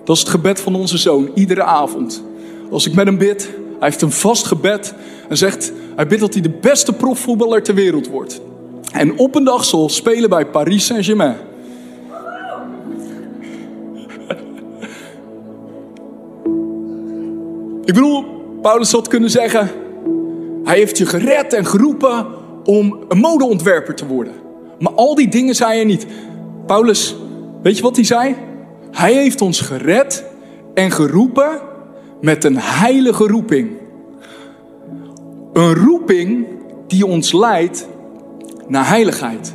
Dat 0.03 0.15
is 0.15 0.21
het 0.21 0.31
gebed 0.31 0.61
van 0.61 0.75
onze 0.75 0.97
zoon, 0.97 1.31
iedere 1.35 1.63
avond. 1.63 2.23
Als 2.71 2.87
ik 2.87 2.93
met 2.93 3.05
hem 3.05 3.17
bid, 3.17 3.43
hij 3.79 3.89
heeft 3.89 4.01
een 4.01 4.11
vast 4.11 4.45
gebed 4.45 4.93
en 5.29 5.37
zegt, 5.37 5.71
hij 5.95 6.07
bidt 6.07 6.21
dat 6.21 6.33
hij 6.33 6.41
de 6.41 6.49
beste 6.49 6.93
profvoetballer 6.93 7.63
ter 7.63 7.75
wereld 7.75 8.07
wordt. 8.07 8.41
En 8.91 9.17
op 9.17 9.35
een 9.35 9.43
dag 9.43 9.65
zal 9.65 9.89
spelen 9.89 10.29
bij 10.29 10.45
Paris 10.45 10.85
Saint-Germain. 10.85 11.35
Ik 17.85 17.93
bedoel, 17.93 18.25
Paulus 18.61 18.91
had 18.91 19.07
kunnen 19.07 19.29
zeggen: 19.29 19.69
Hij 20.63 20.77
heeft 20.77 20.97
je 20.97 21.05
gered 21.05 21.53
en 21.53 21.65
geroepen 21.65 22.25
om 22.63 22.99
een 23.07 23.17
modeontwerper 23.17 23.95
te 23.95 24.07
worden. 24.07 24.33
Maar 24.79 24.93
al 24.93 25.15
die 25.15 25.27
dingen 25.27 25.55
zei 25.55 25.73
hij 25.73 25.83
niet. 25.83 26.05
Paulus, 26.65 27.15
weet 27.61 27.77
je 27.77 27.83
wat 27.83 27.95
hij 27.95 28.05
zei? 28.05 28.35
Hij 28.91 29.13
heeft 29.13 29.41
ons 29.41 29.59
gered 29.59 30.23
en 30.73 30.91
geroepen 30.91 31.59
met 32.21 32.43
een 32.43 32.57
heilige 32.57 33.27
roeping. 33.27 33.69
Een 35.53 35.73
roeping 35.75 36.47
die 36.87 37.05
ons 37.05 37.33
leidt 37.33 37.87
naar 38.67 38.87
heiligheid. 38.87 39.53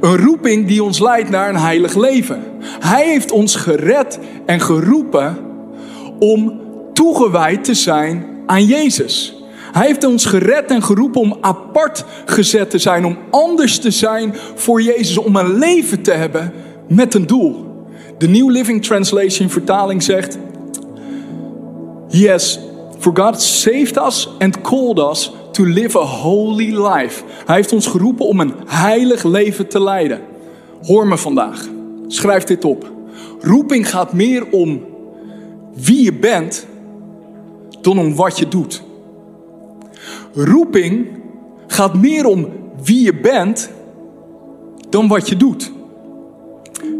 Een 0.00 0.16
roeping 0.16 0.66
die 0.66 0.82
ons 0.82 0.98
leidt 0.98 1.30
naar 1.30 1.48
een 1.48 1.60
heilig 1.60 1.94
leven. 1.94 2.42
Hij 2.80 3.08
heeft 3.08 3.30
ons 3.30 3.56
gered 3.56 4.18
en 4.46 4.60
geroepen 4.60 5.36
om 6.18 6.60
toegewijd 6.92 7.64
te 7.64 7.74
zijn 7.74 8.26
aan 8.46 8.64
Jezus. 8.64 9.42
Hij 9.72 9.86
heeft 9.86 10.04
ons 10.04 10.24
gered 10.24 10.70
en 10.70 10.82
geroepen 10.82 11.20
om 11.20 11.36
apart 11.40 12.04
gezet 12.24 12.70
te 12.70 12.78
zijn, 12.78 13.04
om 13.04 13.18
anders 13.30 13.78
te 13.78 13.90
zijn 13.90 14.34
voor 14.54 14.82
Jezus, 14.82 15.18
om 15.18 15.36
een 15.36 15.58
leven 15.58 16.02
te 16.02 16.12
hebben 16.12 16.52
met 16.88 17.14
een 17.14 17.26
doel. 17.26 17.73
De 18.18 18.28
New 18.28 18.50
Living 18.50 18.82
Translation 18.82 19.48
vertaling 19.48 20.02
zegt: 20.02 20.38
Yes, 22.08 22.60
for 22.98 23.16
God 23.16 23.42
saved 23.42 23.96
us 23.96 24.28
and 24.38 24.60
called 24.60 24.98
us 24.98 25.32
to 25.50 25.64
live 25.64 25.98
a 25.98 26.04
holy 26.04 26.86
life. 26.86 27.22
Hij 27.46 27.54
heeft 27.54 27.72
ons 27.72 27.86
geroepen 27.86 28.26
om 28.26 28.40
een 28.40 28.54
heilig 28.66 29.24
leven 29.24 29.68
te 29.68 29.82
leiden. 29.82 30.20
Hoor 30.82 31.06
me 31.06 31.18
vandaag. 31.18 31.68
Schrijf 32.06 32.44
dit 32.44 32.64
op. 32.64 32.92
Roeping 33.40 33.90
gaat 33.90 34.12
meer 34.12 34.50
om 34.50 34.84
wie 35.74 36.04
je 36.04 36.12
bent 36.12 36.66
dan 37.80 37.98
om 37.98 38.14
wat 38.14 38.38
je 38.38 38.48
doet. 38.48 38.82
Roeping 40.34 41.06
gaat 41.66 41.94
meer 41.94 42.26
om 42.26 42.48
wie 42.84 43.04
je 43.04 43.20
bent 43.20 43.70
dan 44.88 45.08
wat 45.08 45.28
je 45.28 45.36
doet. 45.36 45.72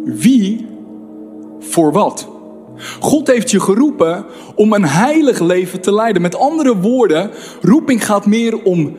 Wie 0.04 0.66
voor 1.71 1.92
wat? 1.92 2.28
God 3.00 3.26
heeft 3.26 3.50
je 3.50 3.61
geroepen 3.61 4.25
om 4.54 4.73
een 4.73 4.85
heilig 4.85 5.40
leven 5.40 5.80
te 5.80 5.92
leiden. 5.92 6.23
Met 6.23 6.37
andere 6.37 6.76
woorden, 6.76 7.30
roeping 7.62 8.04
gaat 8.04 8.26
meer 8.26 8.62
om 8.62 8.97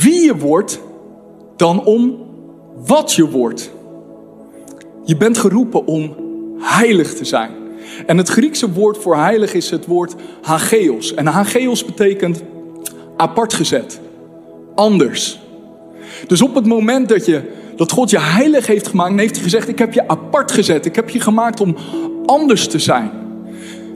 wie 0.00 0.24
je 0.24 0.36
wordt 0.36 0.80
dan 1.56 1.84
om 1.84 2.16
wat 2.86 3.12
je 3.12 3.30
wordt. 3.30 3.70
Je 5.04 5.16
bent 5.16 5.38
geroepen 5.38 5.86
om 5.86 6.14
heilig 6.58 7.14
te 7.14 7.24
zijn. 7.24 7.50
En 8.06 8.16
het 8.16 8.28
Griekse 8.28 8.72
woord 8.72 8.98
voor 8.98 9.16
heilig 9.16 9.54
is 9.54 9.70
het 9.70 9.86
woord 9.86 10.14
hageos. 10.42 11.14
En 11.14 11.26
hageos 11.26 11.84
betekent 11.84 12.42
apart 13.16 13.54
gezet, 13.54 14.00
anders. 14.74 15.40
Dus 16.26 16.42
op 16.42 16.54
het 16.54 16.66
moment 16.66 17.08
dat, 17.08 17.26
je, 17.26 17.42
dat 17.76 17.92
God 17.92 18.10
je 18.10 18.20
heilig 18.20 18.66
heeft 18.66 18.86
gemaakt, 18.86 19.18
heeft 19.18 19.34
hij 19.34 19.42
gezegd: 19.42 19.68
Ik 19.68 19.78
heb 19.78 19.92
je 19.92 20.08
apart 20.08 20.52
gezet. 20.52 20.86
Ik 20.86 20.96
heb 20.96 21.10
je 21.10 21.20
gemaakt 21.20 21.60
om 21.60 21.76
anders 22.26 22.68
te 22.68 22.78
zijn. 22.78 23.10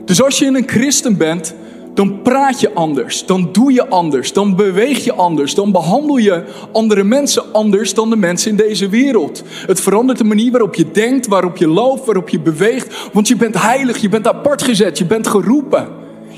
Dus 0.05 0.23
als 0.23 0.39
je 0.39 0.45
een 0.45 0.67
christen 0.67 1.17
bent, 1.17 1.53
dan 1.93 2.21
praat 2.21 2.59
je 2.59 2.73
anders, 2.73 3.25
dan 3.25 3.49
doe 3.51 3.73
je 3.73 3.87
anders, 3.87 4.33
dan 4.33 4.55
beweeg 4.55 5.03
je 5.03 5.13
anders, 5.13 5.55
dan 5.55 5.71
behandel 5.71 6.17
je 6.17 6.43
andere 6.71 7.03
mensen 7.03 7.43
anders 7.53 7.93
dan 7.93 8.09
de 8.09 8.15
mensen 8.15 8.51
in 8.51 8.57
deze 8.57 8.89
wereld. 8.89 9.43
Het 9.67 9.79
verandert 9.79 10.17
de 10.17 10.23
manier 10.23 10.51
waarop 10.51 10.75
je 10.75 10.91
denkt, 10.91 11.27
waarop 11.27 11.57
je 11.57 11.67
loopt, 11.67 12.05
waarop 12.05 12.29
je 12.29 12.39
beweegt, 12.39 13.09
want 13.13 13.27
je 13.27 13.35
bent 13.35 13.61
heilig, 13.61 13.97
je 13.97 14.09
bent 14.09 14.27
apart 14.27 14.61
gezet, 14.61 14.97
je 14.97 15.05
bent 15.05 15.27
geroepen, 15.27 15.87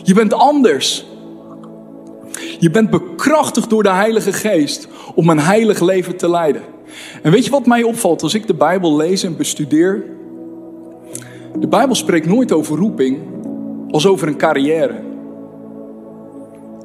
je 0.03 0.13
bent 0.13 0.33
anders. 0.33 1.05
Je 2.59 2.71
bent 2.71 2.89
bekrachtigd 2.89 3.69
door 3.69 3.83
de 3.83 3.91
Heilige 3.91 4.33
Geest 4.33 4.87
om 5.15 5.29
een 5.29 5.39
heilig 5.39 5.79
leven 5.79 6.17
te 6.17 6.29
leiden. 6.29 6.61
En 7.21 7.31
weet 7.31 7.45
je 7.45 7.51
wat 7.51 7.65
mij 7.65 7.83
opvalt 7.83 8.23
als 8.23 8.33
ik 8.33 8.47
de 8.47 8.53
Bijbel 8.53 8.95
lees 8.95 9.23
en 9.23 9.37
bestudeer? 9.37 10.05
De 11.59 11.67
Bijbel 11.67 11.95
spreekt 11.95 12.25
nooit 12.25 12.51
over 12.51 12.77
roeping 12.77 13.17
als 13.89 14.07
over 14.07 14.27
een 14.27 14.37
carrière. 14.37 14.95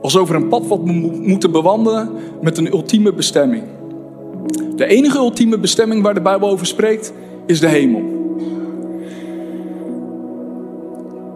Als 0.01 0.17
over 0.17 0.35
een 0.35 0.49
pad 0.49 0.67
wat 0.67 0.81
we 0.85 0.93
moeten 1.23 1.51
bewandelen 1.51 2.11
met 2.43 2.59
een 2.59 2.73
ultieme 2.73 3.13
bestemming. 3.13 3.63
De 4.77 4.87
enige 4.87 5.19
ultieme 5.19 5.59
bestemming 5.59 6.03
waar 6.03 6.15
de 6.15 6.21
Bijbel 6.21 6.49
over 6.49 6.67
spreekt 6.67 7.13
is 7.47 7.61
de 7.61 7.69
hemel. 7.69 8.15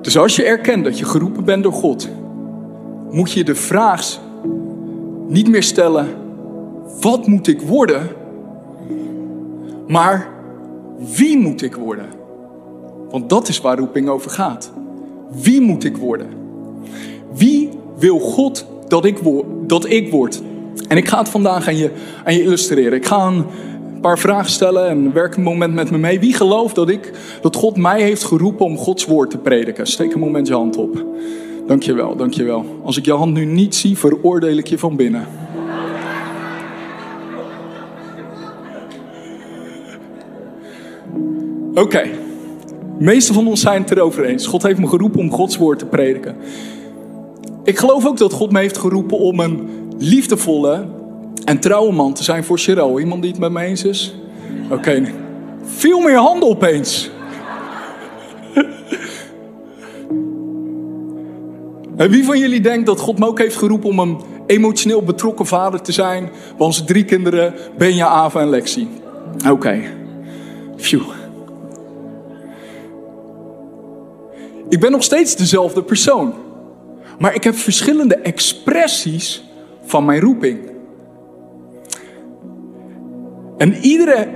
Dus 0.02 0.18
als 0.18 0.36
je 0.36 0.44
erkent 0.44 0.84
dat 0.84 0.98
je 0.98 1.04
geroepen 1.04 1.44
bent 1.44 1.62
door 1.62 1.72
God, 1.72 2.08
moet 3.10 3.32
je 3.32 3.44
de 3.44 3.54
vraag 3.54 4.18
niet 5.28 5.48
meer 5.48 5.62
stellen: 5.62 6.08
wat 7.00 7.26
moet 7.26 7.46
ik 7.46 7.60
worden? 7.60 8.08
Maar 9.86 10.28
wie 11.16 11.38
moet 11.38 11.62
ik 11.62 11.74
worden? 11.74 12.06
Want 13.10 13.28
dat 13.28 13.48
is 13.48 13.60
waar 13.60 13.78
roeping 13.78 14.08
over 14.08 14.30
gaat. 14.30 14.72
Wie 15.30 15.60
moet 15.60 15.84
ik 15.84 15.96
worden? 15.96 16.26
Wie 17.34 17.68
wil 17.98 18.18
God 18.18 18.66
dat 18.88 19.04
ik, 19.04 19.18
dat 19.66 19.88
ik 19.88 20.10
word? 20.10 20.42
En 20.88 20.96
ik 20.96 21.08
ga 21.08 21.18
het 21.18 21.28
vandaag 21.28 21.68
aan 21.68 21.76
je, 21.76 21.90
aan 22.24 22.34
je 22.34 22.42
illustreren. 22.42 22.92
Ik 22.92 23.06
ga 23.06 23.26
een 23.26 23.44
paar 24.00 24.18
vragen 24.18 24.50
stellen 24.50 24.88
en 24.88 25.12
werk 25.12 25.36
een 25.36 25.42
moment 25.42 25.74
met 25.74 25.90
me 25.90 25.98
mee. 25.98 26.20
Wie 26.20 26.34
gelooft 26.34 26.74
dat, 26.74 26.88
ik, 26.88 27.12
dat 27.40 27.56
God 27.56 27.76
mij 27.76 28.02
heeft 28.02 28.24
geroepen 28.24 28.66
om 28.66 28.76
Gods 28.76 29.04
woord 29.06 29.30
te 29.30 29.38
prediken? 29.38 29.86
Steek 29.86 30.14
een 30.14 30.20
moment 30.20 30.46
je 30.46 30.54
hand 30.54 30.76
op. 30.76 31.04
Dankjewel, 31.70 32.16
dankjewel. 32.16 32.64
Als 32.84 32.96
ik 32.96 33.04
je 33.04 33.12
hand 33.12 33.32
nu 33.32 33.44
niet 33.44 33.74
zie, 33.74 33.98
veroordeel 33.98 34.56
ik 34.56 34.66
je 34.66 34.78
van 34.78 34.96
binnen. 34.96 35.26
Oké, 41.74 42.02
meeste 42.98 43.32
van 43.32 43.46
ons 43.46 43.60
zijn 43.60 43.82
het 43.82 43.90
erover 43.90 44.24
eens. 44.24 44.46
God 44.46 44.62
heeft 44.62 44.78
me 44.78 44.86
geroepen 44.86 45.20
om 45.20 45.30
Gods 45.30 45.56
woord 45.56 45.78
te 45.78 45.86
prediken. 45.86 46.36
Ik 47.64 47.78
geloof 47.78 48.06
ook 48.06 48.18
dat 48.18 48.32
God 48.32 48.52
me 48.52 48.58
heeft 48.58 48.78
geroepen 48.78 49.18
om 49.18 49.40
een 49.40 49.68
liefdevolle 49.98 50.86
en 51.44 51.60
trouwe 51.60 51.92
man 51.92 52.14
te 52.14 52.24
zijn 52.24 52.44
voor 52.44 52.58
Cheryl. 52.58 53.00
Iemand 53.00 53.22
die 53.22 53.30
het 53.30 53.40
met 53.40 53.52
me 53.52 53.60
eens 53.60 53.84
is? 53.84 54.14
Oké, 54.64 54.74
okay. 54.74 55.14
veel 55.62 56.00
meer 56.00 56.16
handen 56.16 56.48
opeens. 56.48 57.10
En 62.00 62.10
wie 62.10 62.24
van 62.24 62.38
jullie 62.38 62.60
denkt 62.60 62.86
dat 62.86 63.00
God 63.00 63.18
me 63.18 63.26
ook 63.26 63.38
heeft 63.38 63.56
geroepen 63.56 63.88
om 63.88 63.98
een 63.98 64.20
emotioneel 64.46 65.02
betrokken 65.02 65.46
vader 65.46 65.80
te 65.82 65.92
zijn 65.92 66.30
bij 66.56 66.66
onze 66.66 66.84
drie 66.84 67.04
kinderen, 67.04 67.54
Benja, 67.78 68.06
Ava 68.06 68.40
en 68.40 68.48
Lexi? 68.48 68.88
Oké. 69.36 69.50
Okay. 69.50 69.94
Phew. 70.76 71.02
Ik 74.68 74.80
ben 74.80 74.90
nog 74.90 75.02
steeds 75.02 75.36
dezelfde 75.36 75.82
persoon. 75.82 76.34
Maar 77.18 77.34
ik 77.34 77.44
heb 77.44 77.54
verschillende 77.54 78.16
expressies 78.16 79.44
van 79.84 80.04
mijn 80.04 80.20
roeping. 80.20 80.58
En 83.58 83.74
iedere. 83.74 84.28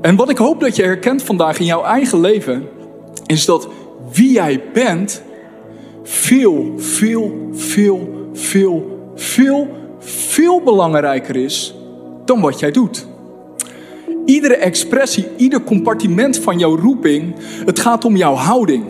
En 0.00 0.16
wat 0.16 0.30
ik 0.30 0.38
hoop 0.38 0.60
dat 0.60 0.76
je 0.76 0.82
herkent 0.82 1.22
vandaag 1.22 1.58
in 1.58 1.66
jouw 1.66 1.84
eigen 1.84 2.20
leven, 2.20 2.68
is 3.26 3.44
dat 3.44 3.68
wie 4.12 4.32
jij 4.32 4.62
bent 4.72 5.22
veel, 6.34 6.72
veel, 6.76 7.48
veel, 7.52 8.28
veel, 8.32 9.10
veel, 9.14 9.68
veel 9.98 10.60
belangrijker 10.62 11.36
is 11.36 11.74
dan 12.24 12.40
wat 12.40 12.58
jij 12.58 12.70
doet. 12.70 13.06
Iedere 14.24 14.56
expressie, 14.56 15.26
ieder 15.36 15.62
compartiment 15.62 16.38
van 16.38 16.58
jouw 16.58 16.76
roeping, 16.76 17.34
het 17.64 17.78
gaat 17.78 18.04
om 18.04 18.16
jouw 18.16 18.34
houding 18.34 18.84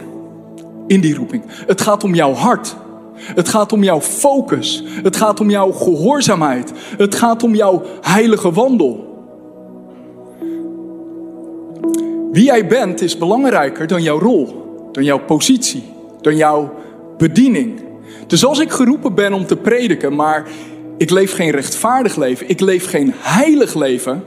in 0.87 1.01
die 1.01 1.15
roeping. 1.15 1.43
Het 1.67 1.81
gaat 1.81 2.05
om 2.05 2.15
jouw 2.15 2.33
hart. 2.33 2.77
Het 3.15 3.49
gaat 3.49 3.73
om 3.73 3.83
jouw 3.83 4.01
focus. 4.01 4.85
Het 5.03 5.17
gaat 5.17 5.41
om 5.41 5.51
jouw 5.51 5.73
gehoorzaamheid. 5.73 6.73
Het 6.97 7.15
gaat 7.15 7.43
om 7.43 7.55
jouw 7.55 7.83
heilige 8.01 8.53
wandel. 8.53 9.13
Wie 12.33 12.45
jij 12.45 12.67
bent 12.67 13.01
is 13.01 13.19
belangrijker 13.19 13.87
dan 13.87 14.03
jouw 14.03 14.19
rol, 14.19 14.63
dan 14.93 15.05
jouw 15.05 15.21
positie, 15.21 15.83
dan 16.21 16.37
jouw 16.37 16.83
bediening. 17.29 17.81
Dus 18.27 18.45
als 18.45 18.59
ik 18.59 18.71
geroepen 18.71 19.15
ben 19.15 19.33
om 19.33 19.47
te 19.47 19.57
prediken, 19.57 20.15
maar 20.15 20.47
ik 20.97 21.11
leef 21.11 21.35
geen 21.35 21.51
rechtvaardig 21.51 22.17
leven, 22.17 22.49
ik 22.49 22.61
leef 22.61 22.89
geen 22.89 23.13
heilig 23.15 23.75
leven, 23.75 24.25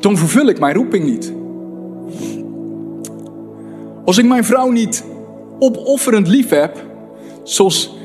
dan 0.00 0.16
vervul 0.16 0.46
ik 0.46 0.58
mijn 0.58 0.74
roeping 0.74 1.04
niet. 1.04 1.32
Als 4.04 4.18
ik 4.18 4.24
mijn 4.24 4.44
vrouw 4.44 4.70
niet 4.70 5.04
opofferend 5.58 6.28
lief 6.28 6.48
heb, 6.48 6.84
zoals 7.42 7.96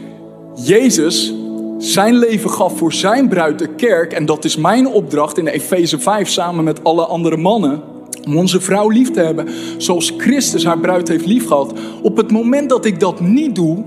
Jezus 0.55 1.33
zijn 1.77 2.15
leven 2.15 2.49
gaf 2.49 2.77
voor 2.77 2.93
zijn 2.93 3.29
bruid, 3.29 3.59
de 3.59 3.75
kerk, 3.75 4.13
en 4.13 4.25
dat 4.25 4.45
is 4.45 4.57
mijn 4.57 4.87
opdracht 4.87 5.37
in 5.37 5.47
Efeze 5.47 5.99
5 5.99 6.29
samen 6.29 6.63
met 6.63 6.83
alle 6.83 7.05
andere 7.05 7.37
mannen, 7.37 7.81
om 8.25 8.37
onze 8.37 8.61
vrouw 8.61 8.89
lief 8.89 9.11
te 9.11 9.19
hebben, 9.19 9.47
zoals 9.77 10.13
Christus 10.17 10.65
haar 10.65 10.79
bruid 10.79 11.07
heeft 11.07 11.25
lief 11.25 11.47
gehad. 11.47 11.73
Op 12.01 12.17
het 12.17 12.31
moment 12.31 12.69
dat 12.69 12.85
ik 12.85 12.99
dat 12.99 13.19
niet 13.19 13.55
doe, 13.55 13.83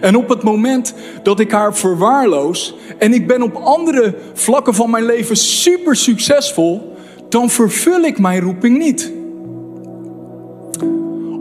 en 0.00 0.16
op 0.16 0.28
het 0.28 0.42
moment 0.42 0.94
dat 1.22 1.40
ik 1.40 1.50
haar 1.50 1.76
verwaarloos 1.76 2.74
en 2.98 3.12
ik 3.12 3.26
ben 3.26 3.42
op 3.42 3.54
andere 3.54 4.14
vlakken 4.32 4.74
van 4.74 4.90
mijn 4.90 5.04
leven 5.04 5.36
super 5.36 5.96
succesvol, 5.96 6.94
dan 7.28 7.50
vervul 7.50 8.00
ik 8.00 8.18
mijn 8.18 8.40
roeping 8.40 8.78
niet. 8.78 9.12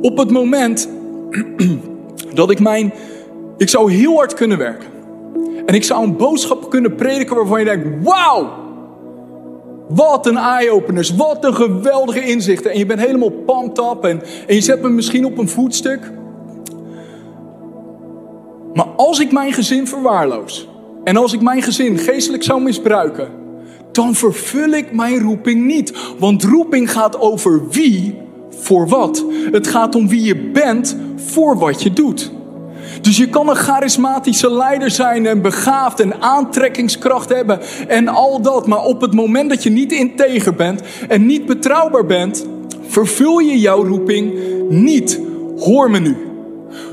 Op 0.01 0.17
het 0.17 0.31
moment 0.31 0.89
dat 2.33 2.51
ik 2.51 2.59
mijn. 2.59 2.93
Ik 3.57 3.69
zou 3.69 3.91
heel 3.91 4.15
hard 4.15 4.33
kunnen 4.33 4.57
werken. 4.57 4.88
En 5.65 5.75
ik 5.75 5.83
zou 5.83 6.03
een 6.03 6.17
boodschap 6.17 6.69
kunnen 6.69 6.95
prediken 6.95 7.36
waarvan 7.36 7.59
je 7.59 7.65
denkt: 7.65 8.03
wauw! 8.03 8.67
Wat 9.88 10.25
een 10.25 10.38
eye-openers, 10.38 11.15
wat 11.15 11.45
een 11.45 11.55
geweldige 11.55 12.21
inzichten. 12.21 12.71
En 12.71 12.77
je 12.77 12.86
bent 12.86 13.00
helemaal 13.00 13.29
pumped 13.29 13.77
up 13.77 14.03
en, 14.03 14.21
en 14.48 14.55
je 14.55 14.62
zet 14.62 14.81
me 14.81 14.89
misschien 14.89 15.25
op 15.25 15.38
een 15.38 15.50
voetstuk. 15.50 16.12
Maar 18.79 18.88
als 18.95 19.19
ik 19.19 19.31
mijn 19.31 19.53
gezin 19.53 19.88
verwaarloos 19.88 20.67
en 21.03 21.17
als 21.17 21.33
ik 21.33 21.41
mijn 21.41 21.62
gezin 21.62 21.98
geestelijk 21.98 22.43
zou 22.43 22.62
misbruiken, 22.62 23.29
dan 23.91 24.15
vervul 24.15 24.69
ik 24.69 24.93
mijn 24.93 25.19
roeping 25.19 25.65
niet. 25.65 25.93
Want 26.19 26.43
roeping 26.43 26.91
gaat 26.91 27.19
over 27.19 27.69
wie 27.69 28.17
voor 28.50 28.88
wat. 28.88 29.25
Het 29.51 29.67
gaat 29.67 29.95
om 29.95 30.07
wie 30.07 30.24
je 30.24 30.36
bent 30.36 30.98
voor 31.15 31.57
wat 31.57 31.83
je 31.83 31.93
doet. 31.93 32.31
Dus 33.01 33.17
je 33.17 33.29
kan 33.29 33.50
een 33.50 33.55
charismatische 33.55 34.51
leider 34.51 34.91
zijn 34.91 35.25
en 35.25 35.41
begaafd 35.41 36.00
en 36.00 36.21
aantrekkingskracht 36.21 37.29
hebben 37.29 37.59
en 37.88 38.07
al 38.07 38.41
dat. 38.41 38.67
Maar 38.67 38.83
op 38.83 39.01
het 39.01 39.13
moment 39.13 39.50
dat 39.50 39.63
je 39.63 39.69
niet 39.69 39.91
integer 39.91 40.55
bent 40.55 40.81
en 41.07 41.25
niet 41.25 41.45
betrouwbaar 41.45 42.05
bent, 42.05 42.48
vervul 42.88 43.39
je 43.39 43.59
jouw 43.59 43.83
roeping 43.83 44.33
niet. 44.69 45.19
Hoor 45.57 45.91
me 45.91 46.00
nu. 46.00 46.28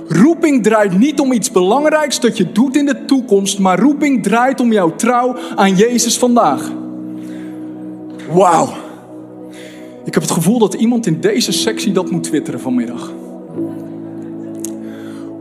Roeping 0.08 0.62
draait 0.62 0.98
niet 0.98 1.20
om 1.20 1.32
iets 1.32 1.50
belangrijks 1.50 2.20
dat 2.20 2.36
je 2.36 2.52
doet 2.52 2.76
in 2.76 2.86
de 2.86 3.04
toekomst, 3.04 3.58
maar 3.58 3.78
roeping 3.78 4.22
draait 4.22 4.60
om 4.60 4.72
jouw 4.72 4.94
trouw 4.94 5.36
aan 5.54 5.76
Jezus 5.76 6.18
vandaag. 6.18 6.72
Wauw. 8.32 8.68
Ik 10.04 10.14
heb 10.14 10.22
het 10.22 10.32
gevoel 10.32 10.58
dat 10.58 10.74
iemand 10.74 11.06
in 11.06 11.20
deze 11.20 11.52
sectie 11.52 11.92
dat 11.92 12.10
moet 12.10 12.22
twitteren 12.22 12.60
vanmiddag. 12.60 13.12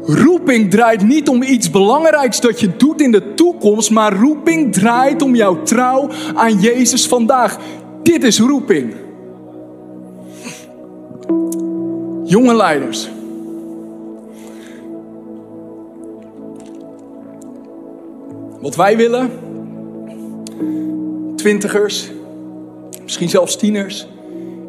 Roeping 0.06 0.72
draait 0.72 1.04
niet 1.04 1.30
om 1.30 1.44
iets 1.44 1.70
belangrijks 1.70 2.42
dat 2.42 2.60
je 2.60 2.70
doet 2.78 3.02
in 3.02 3.12
de 3.12 3.34
toekomst, 3.34 3.92
maar 3.92 4.14
roeping 4.14 4.74
draait 4.74 5.22
om 5.22 5.36
jouw 5.36 5.64
trouw 5.64 6.10
aan 6.34 6.60
Jezus 6.60 7.08
vandaag. 7.08 7.58
Dit 8.04 8.24
is 8.24 8.40
roeping. 8.40 8.94
Jonge 12.24 12.56
leiders. 12.56 13.10
Wat 18.66 18.76
wij 18.76 18.98
willen, 18.98 19.32
twintigers, 21.36 22.12
misschien 23.04 23.30
zelfs 23.30 23.56
tieners, 23.56 24.08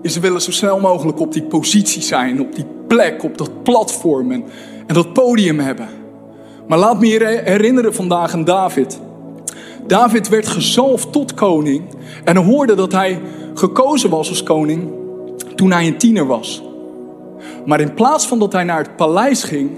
is 0.03 0.19
willen 0.19 0.41
zo 0.41 0.51
snel 0.51 0.81
mogelijk 0.81 1.21
op 1.21 1.33
die 1.33 1.43
positie 1.43 2.03
zijn, 2.03 2.41
op 2.41 2.55
die 2.55 2.65
plek, 2.87 3.23
op 3.23 3.39
dat 3.39 3.63
platform 3.63 4.33
en, 4.33 4.45
en 4.87 4.95
dat 4.95 5.13
podium 5.13 5.59
hebben. 5.59 5.89
Maar 6.67 6.79
laat 6.79 7.01
me 7.01 7.07
je 7.07 7.41
herinneren 7.45 7.95
vandaag 7.95 8.33
aan 8.33 8.45
David. 8.45 9.01
David 9.87 10.29
werd 10.29 10.47
gezalfd 10.47 11.13
tot 11.13 11.35
koning 11.35 11.83
en 12.25 12.37
hoorde 12.37 12.75
dat 12.75 12.93
hij 12.93 13.21
gekozen 13.55 14.11
was 14.11 14.29
als 14.29 14.43
koning 14.43 14.93
toen 15.55 15.73
hij 15.73 15.87
een 15.87 15.99
tiener 15.99 16.27
was. 16.27 16.63
Maar 17.67 17.81
in 17.81 17.95
plaats 17.95 18.27
van 18.27 18.39
dat 18.39 18.53
hij 18.53 18.65
naar 18.65 18.79
het 18.79 18.97
paleis 18.97 19.43
ging, 19.43 19.71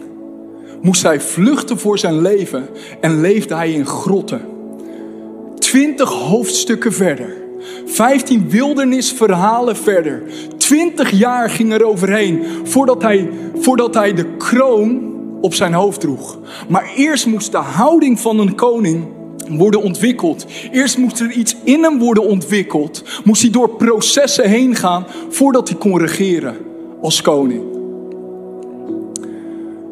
moest 0.81 1.03
hij 1.03 1.21
vluchten 1.21 1.79
voor 1.79 1.99
zijn 1.99 2.21
leven 2.21 2.69
en 3.01 3.21
leefde 3.21 3.55
hij 3.55 3.73
in 3.73 3.87
grotten. 3.87 4.41
Twintig 5.59 6.11
hoofdstukken 6.11 6.93
verder 6.93 7.47
15 7.85 8.49
wildernisverhalen 8.49 9.77
verder. 9.77 10.23
20 10.57 11.11
jaar 11.11 11.51
ging 11.51 11.73
er 11.73 11.85
overheen 11.85 12.43
voordat 12.65 13.03
hij, 13.03 13.31
voordat 13.59 13.95
hij 13.95 14.15
de 14.15 14.37
kroon 14.37 15.17
op 15.41 15.55
zijn 15.55 15.73
hoofd 15.73 16.01
droeg. 16.01 16.39
Maar 16.69 16.93
eerst 16.97 17.27
moest 17.27 17.53
de 17.53 17.59
houding 17.59 18.21
van 18.21 18.39
een 18.39 18.55
koning 18.55 19.05
worden 19.49 19.83
ontwikkeld. 19.83 20.47
Eerst 20.73 20.99
moest 20.99 21.21
er 21.21 21.31
iets 21.31 21.57
in 21.65 21.83
hem 21.83 21.99
worden 21.99 22.27
ontwikkeld. 22.27 23.03
Moest 23.25 23.43
hij 23.43 23.51
door 23.51 23.71
processen 23.71 24.49
heen 24.49 24.75
gaan 24.75 25.07
voordat 25.29 25.69
hij 25.69 25.79
kon 25.79 25.99
regeren 25.99 26.57
als 27.01 27.23
koning. 27.23 27.78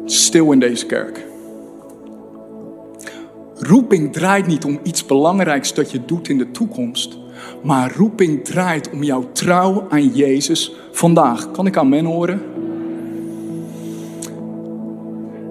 Stil 0.09 0.51
in 0.51 0.59
deze 0.59 0.85
kerk. 0.85 1.25
Roeping 3.55 4.13
draait 4.13 4.47
niet 4.47 4.65
om 4.65 4.79
iets 4.83 5.05
belangrijks 5.05 5.73
dat 5.73 5.91
je 5.91 6.05
doet 6.05 6.29
in 6.29 6.37
de 6.37 6.51
toekomst. 6.51 7.17
Maar 7.63 7.95
roeping 7.95 8.45
draait 8.45 8.89
om 8.89 9.03
jouw 9.03 9.31
trouw 9.31 9.85
aan 9.89 10.07
Jezus 10.07 10.75
vandaag. 10.91 11.51
Kan 11.51 11.65
ik 11.65 11.77
aan 11.77 11.89
men 11.89 12.05
horen? 12.05 12.41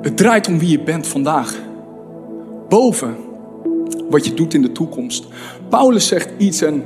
Het 0.02 0.16
draait 0.16 0.48
om 0.48 0.58
wie 0.58 0.68
je 0.68 0.80
bent 0.80 1.06
vandaag. 1.06 1.54
Boven 2.68 3.16
wat 4.10 4.26
je 4.26 4.34
doet 4.34 4.54
in 4.54 4.62
de 4.62 4.72
toekomst. 4.72 5.26
Paulus 5.68 6.06
zegt 6.06 6.28
iets 6.38 6.62
en 6.62 6.84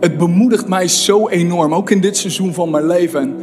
het 0.00 0.18
bemoedigt 0.18 0.68
mij 0.68 0.88
zo 0.88 1.28
enorm. 1.28 1.74
Ook 1.74 1.90
in 1.90 2.00
dit 2.00 2.16
seizoen 2.16 2.54
van 2.54 2.70
mijn 2.70 2.86
leven. 2.86 3.20
En 3.20 3.36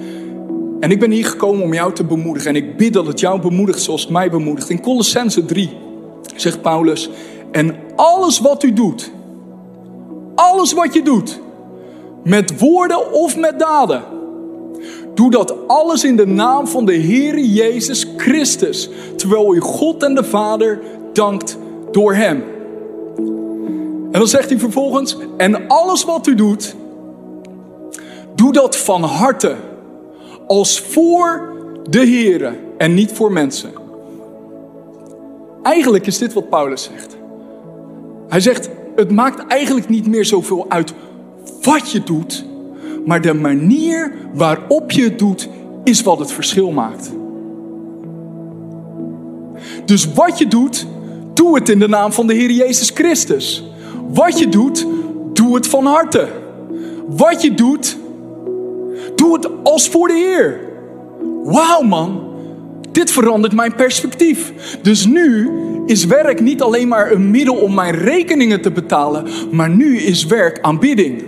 ik 0.91 0.99
ben 0.99 1.11
hier 1.11 1.25
gekomen 1.25 1.63
om 1.63 1.73
jou 1.73 1.93
te 1.93 2.03
bemoedigen. 2.03 2.49
En 2.49 2.55
ik 2.55 2.77
bid 2.77 2.93
dat 2.93 3.07
het 3.07 3.19
jou 3.19 3.41
bemoedigt 3.41 3.81
zoals 3.81 4.01
het 4.01 4.11
mij 4.11 4.29
bemoedigt. 4.29 4.69
In 4.69 4.81
Colossense 4.81 5.45
3 5.45 5.69
zegt 6.35 6.61
Paulus. 6.61 7.09
En 7.51 7.75
alles 7.95 8.39
wat 8.39 8.63
u 8.63 8.73
doet 8.73 9.11
alles 10.35 10.73
wat 10.73 10.93
je 10.93 11.01
doet, 11.01 11.39
met 12.23 12.59
woorden 12.59 13.11
of 13.13 13.37
met 13.37 13.59
daden, 13.59 14.03
doe 15.13 15.31
dat 15.31 15.67
alles 15.67 16.03
in 16.03 16.15
de 16.15 16.27
naam 16.27 16.67
van 16.67 16.85
de 16.85 16.93
Heer 16.93 17.39
Jezus 17.39 18.07
Christus, 18.17 18.89
terwijl 19.15 19.55
u 19.55 19.59
God 19.59 20.03
en 20.03 20.15
de 20.15 20.23
Vader 20.23 20.79
dankt 21.13 21.57
door 21.91 22.13
Hem. 22.13 22.43
En 24.11 24.21
dan 24.21 24.27
zegt 24.27 24.49
hij 24.49 24.59
vervolgens, 24.59 25.17
en 25.37 25.67
alles 25.67 26.03
wat 26.03 26.27
u 26.27 26.35
doet, 26.35 26.75
doe 28.35 28.53
dat 28.53 28.77
van 28.77 29.03
harte, 29.03 29.55
als 30.47 30.79
voor 30.79 31.53
de 31.89 31.99
Heer 31.99 32.55
en 32.77 32.93
niet 32.93 33.11
voor 33.11 33.31
mensen. 33.31 33.71
Eigenlijk 35.63 36.07
is 36.07 36.17
dit 36.17 36.33
wat 36.33 36.49
Paulus 36.49 36.83
zegt. 36.83 37.17
Hij 38.27 38.39
zegt, 38.39 38.69
het 38.95 39.11
maakt 39.11 39.47
eigenlijk 39.47 39.89
niet 39.89 40.07
meer 40.07 40.25
zoveel 40.25 40.65
uit 40.69 40.93
wat 41.61 41.91
je 41.91 42.03
doet, 42.03 42.45
maar 43.05 43.21
de 43.21 43.33
manier 43.33 44.13
waarop 44.33 44.91
je 44.91 45.03
het 45.03 45.19
doet 45.19 45.49
is 45.83 46.01
wat 46.01 46.19
het 46.19 46.31
verschil 46.31 46.71
maakt. 46.71 47.11
Dus 49.85 50.13
wat 50.13 50.37
je 50.37 50.47
doet, 50.47 50.87
doe 51.33 51.55
het 51.55 51.69
in 51.69 51.79
de 51.79 51.87
naam 51.87 52.11
van 52.11 52.27
de 52.27 52.33
Heer 52.33 52.51
Jezus 52.51 52.89
Christus. 52.89 53.63
Wat 54.07 54.39
je 54.39 54.49
doet, 54.49 54.87
doe 55.33 55.55
het 55.55 55.67
van 55.67 55.85
harte. 55.85 56.27
Wat 57.07 57.41
je 57.41 57.53
doet, 57.53 57.97
doe 59.15 59.33
het 59.35 59.49
als 59.63 59.89
voor 59.89 60.07
de 60.07 60.13
Heer. 60.13 60.59
Wauw 61.43 61.81
man, 61.81 62.23
dit 62.91 63.11
verandert 63.11 63.53
mijn 63.53 63.75
perspectief. 63.75 64.53
Dus 64.81 65.05
nu 65.05 65.49
is 65.85 66.05
werk 66.05 66.41
niet 66.41 66.61
alleen 66.61 66.87
maar 66.87 67.11
een 67.11 67.31
middel 67.31 67.55
om 67.55 67.73
mijn 67.73 67.95
rekeningen 67.95 68.61
te 68.61 68.71
betalen, 68.71 69.25
maar 69.51 69.69
nu 69.69 69.97
is 69.97 70.25
werk 70.25 70.59
aanbidding. 70.61 71.23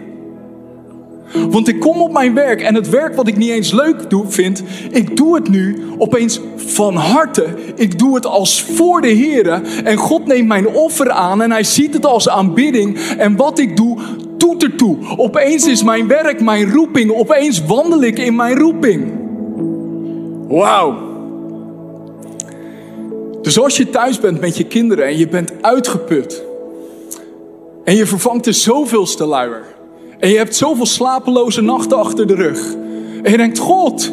Want 1.50 1.68
ik 1.68 1.80
kom 1.80 2.02
op 2.02 2.12
mijn 2.12 2.34
werk 2.34 2.62
en 2.62 2.76
het 2.76 2.90
werk 2.90 3.16
wat 3.16 3.28
ik 3.28 3.38
niet 3.38 3.50
eens 3.50 3.72
leuk 3.72 4.10
doe, 4.10 4.26
vind, 4.28 4.64
ik 4.92 5.18
doe 5.18 5.36
het 5.36 5.50
nu 5.50 5.78
opeens 5.98 6.42
van 6.56 6.96
harte. 6.96 7.46
Ik 7.76 8.00
doe 8.00 8.16
het 8.16 8.26
als 8.26 8.62
voor 8.62 9.02
de 9.02 9.08
Heer 9.08 9.48
en 9.84 9.98
God 9.98 10.26
neemt 10.26 10.48
mijn 10.48 10.68
offer 10.68 11.12
aan 11.12 11.42
en 11.42 11.52
hij 11.52 11.64
ziet 11.64 11.94
het 11.94 12.06
als 12.06 12.30
aanbidding. 12.30 13.00
En 13.18 13.36
wat 13.36 13.60
ik 13.60 13.76
doe, 13.76 13.98
doet 14.38 14.64
ertoe. 14.64 14.98
Opeens 15.18 15.68
is 15.68 15.84
mijn 15.84 16.08
werk 16.08 16.42
mijn 16.42 16.72
roeping. 16.72 17.12
Opeens 17.12 17.66
wandel 17.66 18.04
ik 18.04 18.20
in 18.20 18.36
mijn 18.36 18.58
roeping. 18.58 19.12
Wauw. 20.48 20.96
Dus 23.42 23.60
als 23.60 23.78
je 23.78 23.90
thuis 23.90 24.20
bent 24.20 24.40
met 24.40 24.58
je 24.58 24.64
kinderen 24.64 25.06
en 25.06 25.18
je 25.18 25.28
bent 25.28 25.52
uitgeput. 25.62 26.44
En 27.84 27.96
je 27.96 28.06
vervangt 28.06 28.44
de 28.44 28.52
zoveelste 28.52 29.26
luier. 29.26 29.64
En 30.20 30.30
je 30.30 30.38
hebt 30.38 30.56
zoveel 30.56 30.86
slapeloze 30.86 31.62
nachten 31.62 31.98
achter 31.98 32.28
de 32.28 32.36
rug. 32.36 32.74
En 33.24 33.32
je 33.32 33.38
denkt, 33.38 33.58
God, 33.58 34.12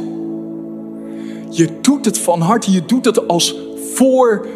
je 1.50 1.68
doet 1.80 2.04
het 2.04 2.18
van 2.18 2.40
harte. 2.40 2.70
Je 2.70 2.84
doet 2.86 3.04
het 3.04 3.28
als 3.28 3.56
voor 3.94 4.46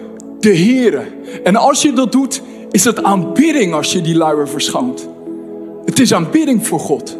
de 0.41 0.57
Here. 0.57 1.03
En 1.45 1.57
als 1.57 1.83
je 1.83 1.93
dat 1.93 2.13
doet, 2.13 2.43
is 2.71 2.85
het 2.85 3.03
aanbidding 3.03 3.75
als 3.75 3.93
je 3.93 4.01
die 4.01 4.17
luier 4.17 4.49
verschoont. 4.49 5.09
Het 5.99 6.07
is 6.07 6.15
aanbidding 6.15 6.67
voor 6.67 6.81
God. 6.81 7.19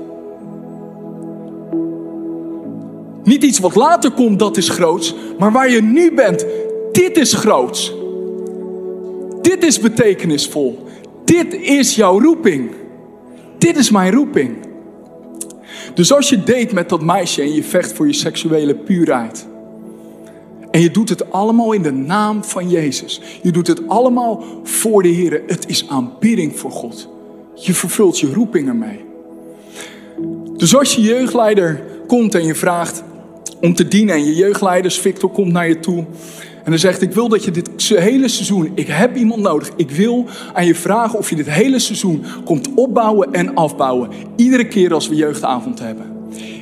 Niet 3.25 3.45
iets 3.45 3.59
wat 3.59 3.75
later 3.75 4.11
komt, 4.11 4.39
dat 4.39 4.57
is 4.57 4.69
groots. 4.69 5.15
Maar 5.39 5.53
waar 5.53 5.71
je 5.71 5.83
nu 5.83 6.15
bent, 6.15 6.47
dit 6.93 7.17
is 7.17 7.33
groots. 7.33 7.95
Dit 9.43 9.65
is 9.65 9.81
betekenisvol. 9.81 10.85
Dit 11.25 11.55
is 11.55 11.95
jouw 11.95 12.21
roeping. 12.21 12.71
Dit 13.59 13.77
is 13.77 13.91
mijn 13.91 14.13
roeping. 14.13 14.57
Dus 15.95 16.13
als 16.13 16.29
je 16.29 16.43
date 16.45 16.75
met 16.75 16.89
dat 16.89 17.03
meisje 17.03 17.43
en 17.43 17.55
je 17.55 17.63
vecht 17.63 17.93
voor 17.93 18.07
je 18.07 18.13
seksuele 18.13 18.75
puurheid. 18.75 19.47
En 20.71 20.81
je 20.81 20.91
doet 20.91 21.09
het 21.09 21.33
allemaal 21.33 21.73
in 21.73 21.83
de 21.83 21.93
naam 21.93 22.45
van 22.45 22.69
Jezus. 22.69 23.21
Je 23.43 23.51
doet 23.51 23.67
het 23.67 23.89
allemaal 23.89 24.45
voor 24.63 25.03
de 25.03 25.09
Heer. 25.09 25.43
Het 25.47 25.69
is 25.69 25.89
aanbidding 25.89 26.59
voor 26.59 26.71
God. 26.71 27.17
Je 27.61 27.75
vervult 27.75 28.19
je 28.19 28.33
roeping 28.33 28.69
ermee. 28.69 29.05
Dus 30.57 30.77
als 30.77 30.95
je 30.95 31.01
jeugdleider 31.01 31.85
komt 32.07 32.35
en 32.35 32.45
je 32.45 32.55
vraagt 32.55 33.03
om 33.61 33.75
te 33.75 33.89
dienen 33.89 34.15
en 34.15 34.25
je 34.25 34.35
jeugdleiders, 34.35 34.99
Victor, 34.99 35.31
komt 35.31 35.53
naar 35.53 35.69
je 35.69 35.81
toe 35.81 36.05
en 36.69 36.75
dan 36.75 36.83
zegt, 36.83 37.03
ik 37.03 37.13
wil 37.13 37.29
dat 37.29 37.45
je 37.45 37.51
dit 37.51 37.71
hele 37.79 38.29
seizoen, 38.29 38.71
ik 38.75 38.87
heb 38.87 39.17
iemand 39.17 39.43
nodig. 39.43 39.71
Ik 39.77 39.91
wil 39.91 40.27
aan 40.53 40.67
je 40.67 40.75
vragen 40.75 41.19
of 41.19 41.31
je 41.31 41.37
dit 41.37 41.51
hele 41.51 41.79
seizoen 41.79 42.25
komt 42.45 42.69
opbouwen 42.75 43.33
en 43.33 43.55
afbouwen. 43.55 44.11
Iedere 44.37 44.69
keer 44.69 44.95
als 44.95 45.09
we 45.09 45.15
jeugdavond 45.15 45.79
hebben. 45.79 46.07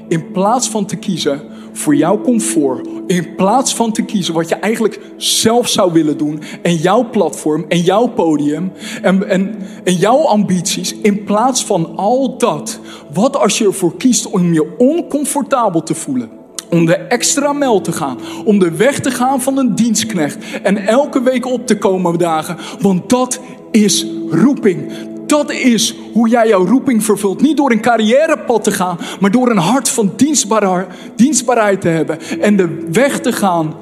In 0.09 0.31
plaats 0.31 0.69
van 0.69 0.87
te 0.87 0.97
kiezen 0.97 1.41
voor 1.77 1.97
jouw 1.97 2.21
comfort, 2.21 2.89
in 3.07 3.35
plaats 3.35 3.75
van 3.75 3.93
te 3.93 4.03
kiezen 4.03 4.35
wat 4.35 4.49
je 4.49 4.55
eigenlijk 4.55 5.01
zelf 5.17 5.69
zou 5.69 5.93
willen 5.93 6.19
doen 6.19 6.43
en 6.63 6.75
jouw 6.75 7.11
platform 7.11 7.65
en 7.69 7.81
jouw 7.81 8.07
podium 8.07 8.73
en, 9.03 9.29
en, 9.29 9.55
en 9.85 9.95
jouw 9.95 10.19
ambities, 10.19 10.95
in 11.03 11.25
plaats 11.25 11.65
van 11.65 11.97
al 11.97 12.39
dat, 12.39 12.81
wat 13.13 13.37
als 13.37 13.59
je 13.59 13.65
ervoor 13.65 13.97
kiest 13.97 14.31
om 14.31 14.53
je 14.53 14.75
oncomfortabel 14.79 15.83
te 15.83 15.95
voelen? 15.95 16.31
Om 16.71 16.87
de 16.87 16.95
extra 16.95 17.53
mel 17.53 17.81
te 17.81 17.93
gaan. 17.93 18.19
Om 18.45 18.59
de 18.59 18.71
weg 18.71 19.01
te 19.01 19.11
gaan 19.11 19.41
van 19.41 19.59
een 19.59 19.75
dienstknecht. 19.75 20.37
En 20.63 20.77
elke 20.77 21.23
week 21.23 21.47
op 21.47 21.67
te 21.67 21.79
komen 21.79 22.19
dagen. 22.19 22.57
Want 22.81 23.11
dat 23.11 23.41
is 23.71 24.07
roeping. 24.31 24.93
Dat 25.27 25.51
is 25.51 25.97
hoe 26.13 26.29
jij 26.29 26.49
jouw 26.49 26.67
roeping 26.67 27.05
vervult. 27.05 27.41
Niet 27.41 27.57
door 27.57 27.71
een 27.71 27.81
carrièrepad 27.81 28.65
te 28.65 28.71
gaan, 28.71 28.99
maar 29.21 29.31
door 29.31 29.51
een 29.51 29.57
hart 29.57 29.89
van 29.89 30.13
dienstbaar, 30.17 30.87
dienstbaarheid 31.17 31.81
te 31.81 31.89
hebben. 31.89 32.19
En 32.41 32.57
de 32.57 32.87
weg 32.93 33.21
te 33.21 33.33
gaan 33.33 33.75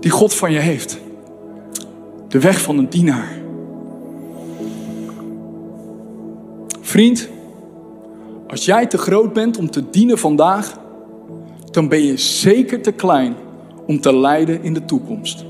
die 0.00 0.10
God 0.10 0.34
van 0.34 0.52
je 0.52 0.58
heeft. 0.58 0.98
De 2.28 2.38
weg 2.38 2.60
van 2.60 2.78
een 2.78 2.88
dienaar. 2.88 3.38
Vriend, 6.80 7.28
als 8.48 8.64
jij 8.64 8.86
te 8.86 8.98
groot 8.98 9.32
bent 9.32 9.58
om 9.58 9.70
te 9.70 9.90
dienen 9.90 10.18
vandaag, 10.18 10.78
dan 11.70 11.88
ben 11.88 12.04
je 12.04 12.16
zeker 12.16 12.82
te 12.82 12.92
klein 12.92 13.34
om 13.86 14.00
te 14.00 14.16
leiden 14.16 14.62
in 14.62 14.74
de 14.74 14.84
toekomst. 14.84 15.44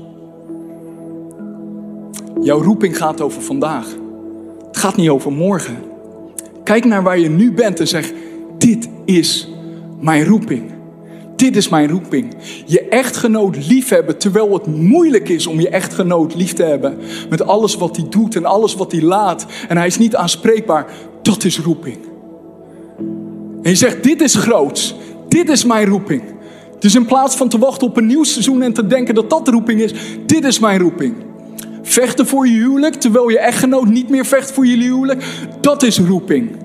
Jouw 2.41 2.61
roeping 2.61 2.97
gaat 2.97 3.21
over 3.21 3.41
vandaag. 3.41 3.87
Gaat 4.81 4.95
niet 4.95 5.09
over 5.09 5.31
morgen. 5.31 5.77
Kijk 6.63 6.85
naar 6.85 7.03
waar 7.03 7.19
je 7.19 7.29
nu 7.29 7.51
bent 7.51 7.79
en 7.79 7.87
zeg: 7.87 8.11
Dit 8.57 8.89
is 9.05 9.49
mijn 9.99 10.25
roeping. 10.25 10.71
Dit 11.35 11.55
is 11.55 11.69
mijn 11.69 11.89
roeping. 11.89 12.35
Je 12.65 12.81
echtgenoot 12.81 13.67
liefhebben 13.67 14.17
terwijl 14.17 14.53
het 14.53 14.65
moeilijk 14.65 15.29
is 15.29 15.47
om 15.47 15.59
je 15.59 15.69
echtgenoot 15.69 16.35
lief 16.35 16.53
te 16.53 16.63
hebben. 16.63 16.97
Met 17.29 17.41
alles 17.41 17.75
wat 17.75 17.95
hij 17.95 18.05
doet 18.09 18.35
en 18.35 18.45
alles 18.45 18.75
wat 18.75 18.91
hij 18.91 19.01
laat. 19.01 19.45
En 19.67 19.77
hij 19.77 19.87
is 19.87 19.97
niet 19.97 20.15
aanspreekbaar. 20.15 20.91
Dat 21.21 21.43
is 21.43 21.59
roeping. 21.59 21.97
En 23.61 23.69
je 23.69 23.75
zegt: 23.75 24.03
Dit 24.03 24.21
is 24.21 24.35
groots. 24.35 24.95
Dit 25.27 25.49
is 25.49 25.65
mijn 25.65 25.87
roeping. 25.87 26.23
Dus 26.79 26.95
in 26.95 27.05
plaats 27.05 27.35
van 27.35 27.49
te 27.49 27.59
wachten 27.59 27.87
op 27.87 27.97
een 27.97 28.07
nieuw 28.07 28.23
seizoen 28.23 28.61
en 28.61 28.73
te 28.73 28.87
denken 28.87 29.15
dat 29.15 29.29
dat 29.29 29.47
roeping 29.47 29.81
is, 29.81 29.93
dit 30.25 30.43
is 30.43 30.59
mijn 30.59 30.79
roeping. 30.79 31.15
Vechten 31.81 32.27
voor 32.27 32.47
je 32.47 32.53
huwelijk 32.53 32.95
terwijl 32.95 33.29
je 33.29 33.39
echtgenoot 33.39 33.87
niet 33.87 34.09
meer 34.09 34.25
vecht 34.25 34.51
voor 34.51 34.65
je 34.65 34.77
huwelijk, 34.77 35.23
dat 35.61 35.83
is 35.83 35.99
roeping. 35.99 36.55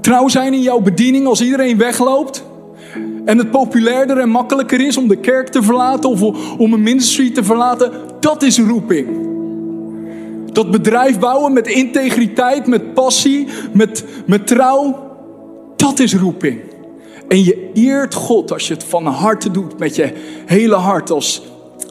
Trouw 0.00 0.28
zijn 0.28 0.52
in 0.52 0.62
jouw 0.62 0.80
bediening 0.80 1.26
als 1.26 1.40
iedereen 1.40 1.78
wegloopt 1.78 2.44
en 3.24 3.38
het 3.38 3.50
populairder 3.50 4.18
en 4.18 4.28
makkelijker 4.28 4.86
is 4.86 4.96
om 4.96 5.08
de 5.08 5.16
kerk 5.16 5.48
te 5.48 5.62
verlaten 5.62 6.10
of 6.10 6.22
om 6.58 6.72
een 6.72 6.82
ministry 6.82 7.30
te 7.30 7.44
verlaten, 7.44 7.92
dat 8.20 8.42
is 8.42 8.58
roeping. 8.58 9.06
Dat 10.52 10.70
bedrijf 10.70 11.18
bouwen 11.18 11.52
met 11.52 11.66
integriteit, 11.66 12.66
met 12.66 12.94
passie, 12.94 13.46
met, 13.72 14.04
met 14.26 14.46
trouw, 14.46 15.10
dat 15.76 15.98
is 15.98 16.14
roeping. 16.14 16.60
En 17.28 17.44
je 17.44 17.70
eert 17.74 18.14
God 18.14 18.52
als 18.52 18.68
je 18.68 18.74
het 18.74 18.84
van 18.84 19.06
harte 19.06 19.50
doet, 19.50 19.78
met 19.78 19.96
je 19.96 20.12
hele 20.46 20.74
hart. 20.74 21.10
Als, 21.10 21.42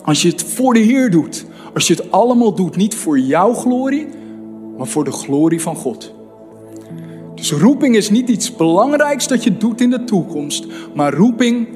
als 0.04 0.22
je 0.22 0.30
het 0.30 0.44
voor 0.44 0.74
de 0.74 0.80
Heer 0.80 1.12
doet. 1.12 1.46
Als 1.76 1.88
je 1.88 1.94
het 1.94 2.12
allemaal 2.12 2.54
doet, 2.54 2.76
niet 2.76 2.96
voor 2.96 3.20
jouw 3.20 3.54
glorie, 3.54 4.08
maar 4.78 4.88
voor 4.88 5.04
de 5.04 5.12
glorie 5.12 5.62
van 5.62 5.76
God. 5.76 6.14
Dus 7.36 7.52
roeping 7.52 7.96
is 7.96 8.10
niet 8.10 8.30
iets 8.30 8.56
belangrijks 8.56 9.28
dat 9.28 9.44
je 9.44 9.58
doet 9.58 9.82
in 9.82 9.90
de 9.90 10.04
toekomst, 10.04 10.66
maar 10.94 11.14
roeping, 11.14 11.68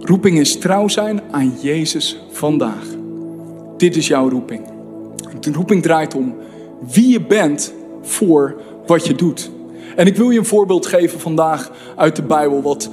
roeping 0.00 0.38
is 0.38 0.58
trouw 0.58 0.88
zijn 0.88 1.20
aan 1.30 1.52
Jezus 1.60 2.20
vandaag. 2.30 2.86
Dit 3.76 3.96
is 3.96 4.06
jouw 4.06 4.28
roeping. 4.28 4.64
De 5.40 5.52
roeping 5.52 5.82
draait 5.82 6.14
om 6.14 6.34
wie 6.92 7.08
je 7.08 7.20
bent 7.20 7.72
voor 8.02 8.56
wat 8.86 9.06
je 9.06 9.14
doet. 9.14 9.50
En 9.96 10.06
ik 10.06 10.16
wil 10.16 10.30
je 10.30 10.38
een 10.38 10.44
voorbeeld 10.44 10.86
geven 10.86 11.20
vandaag 11.20 11.72
uit 11.96 12.16
de 12.16 12.22
Bijbel, 12.22 12.62
wat 12.62 12.90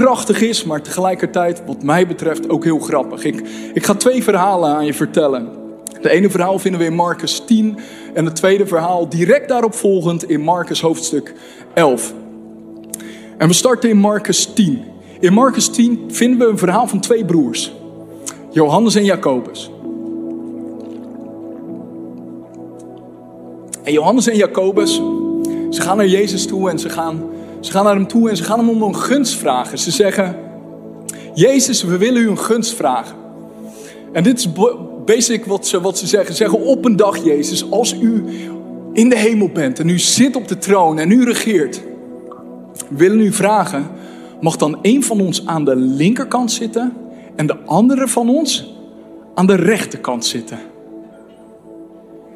krachtig 0.00 0.40
is, 0.40 0.64
maar 0.64 0.82
tegelijkertijd, 0.82 1.62
wat 1.66 1.82
mij 1.82 2.06
betreft, 2.06 2.48
ook 2.48 2.64
heel 2.64 2.78
grappig. 2.78 3.24
Ik, 3.24 3.42
ik 3.74 3.86
ga 3.86 3.94
twee 3.94 4.22
verhalen 4.22 4.70
aan 4.70 4.86
je 4.86 4.94
vertellen. 4.94 5.48
De 6.00 6.10
ene 6.10 6.30
verhaal 6.30 6.58
vinden 6.58 6.80
we 6.80 6.86
in 6.86 6.94
Marcus 6.94 7.42
10 7.46 7.78
en 8.14 8.24
het 8.24 8.36
tweede 8.36 8.66
verhaal 8.66 9.08
direct 9.08 9.48
daarop 9.48 9.74
volgend 9.74 10.28
in 10.28 10.40
Marcus 10.40 10.80
hoofdstuk 10.80 11.34
11. 11.74 12.14
En 13.38 13.48
we 13.48 13.54
starten 13.54 13.90
in 13.90 13.96
Marcus 13.96 14.52
10. 14.54 14.84
In 15.20 15.32
Marcus 15.32 15.68
10 15.68 16.04
vinden 16.08 16.38
we 16.38 16.46
een 16.46 16.58
verhaal 16.58 16.86
van 16.86 17.00
twee 17.00 17.24
broers, 17.24 17.72
Johannes 18.50 18.94
en 18.94 19.04
Jacobus. 19.04 19.70
En 23.82 23.92
Johannes 23.92 24.26
en 24.26 24.36
Jacobus, 24.36 24.94
ze 25.70 25.80
gaan 25.80 25.96
naar 25.96 26.08
Jezus 26.08 26.46
toe 26.46 26.70
en 26.70 26.78
ze 26.78 26.88
gaan, 26.88 27.22
ze 27.66 27.72
gaan 27.72 27.84
naar 27.84 27.94
hem 27.94 28.06
toe 28.06 28.30
en 28.30 28.36
ze 28.36 28.44
gaan 28.44 28.58
hem 28.58 28.68
om 28.68 28.82
een 28.82 28.96
gunst 28.96 29.36
vragen. 29.36 29.78
Ze 29.78 29.90
zeggen, 29.90 30.36
Jezus, 31.34 31.82
we 31.82 31.96
willen 31.96 32.22
u 32.22 32.28
een 32.28 32.38
gunst 32.38 32.74
vragen. 32.74 33.16
En 34.12 34.22
dit 34.22 34.38
is 34.38 34.48
basic 35.04 35.44
wat 35.44 35.66
ze, 35.66 35.80
wat 35.80 35.98
ze 35.98 36.06
zeggen. 36.06 36.34
Ze 36.34 36.36
zeggen 36.36 36.60
op 36.60 36.84
een 36.84 36.96
dag, 36.96 37.24
Jezus, 37.24 37.70
als 37.70 37.96
u 38.00 38.24
in 38.92 39.08
de 39.08 39.18
hemel 39.18 39.48
bent 39.48 39.80
en 39.80 39.88
u 39.88 39.98
zit 39.98 40.36
op 40.36 40.48
de 40.48 40.58
troon 40.58 40.98
en 40.98 41.10
u 41.10 41.24
regeert. 41.24 41.82
Willen 42.88 43.20
u 43.20 43.32
vragen, 43.32 43.86
mag 44.40 44.56
dan 44.56 44.78
een 44.82 45.04
van 45.04 45.20
ons 45.20 45.46
aan 45.46 45.64
de 45.64 45.76
linkerkant 45.76 46.52
zitten 46.52 46.92
en 47.36 47.46
de 47.46 47.56
andere 47.64 48.08
van 48.08 48.28
ons 48.28 48.74
aan 49.34 49.46
de 49.46 49.54
rechterkant 49.54 50.24
zitten? 50.24 50.58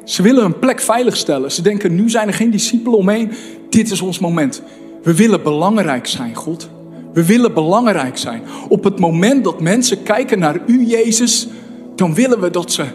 Ze 0.03 0.21
willen 0.21 0.45
een 0.45 0.59
plek 0.59 0.79
veiligstellen. 0.79 1.51
Ze 1.51 1.61
denken, 1.61 1.95
nu 1.95 2.09
zijn 2.09 2.27
er 2.27 2.33
geen 2.33 2.51
discipelen 2.51 2.97
omheen. 2.97 3.31
Dit 3.69 3.91
is 3.91 4.01
ons 4.01 4.19
moment. 4.19 4.61
We 5.03 5.15
willen 5.15 5.43
belangrijk 5.43 6.07
zijn, 6.07 6.35
God. 6.35 6.69
We 7.13 7.25
willen 7.25 7.53
belangrijk 7.53 8.17
zijn. 8.17 8.41
Op 8.69 8.83
het 8.83 8.99
moment 8.99 9.43
dat 9.43 9.61
mensen 9.61 10.03
kijken 10.03 10.39
naar 10.39 10.61
u, 10.65 10.85
Jezus, 10.85 11.47
dan 11.95 12.13
willen 12.13 12.39
we 12.39 12.49
dat 12.49 12.71
ze, 12.71 12.85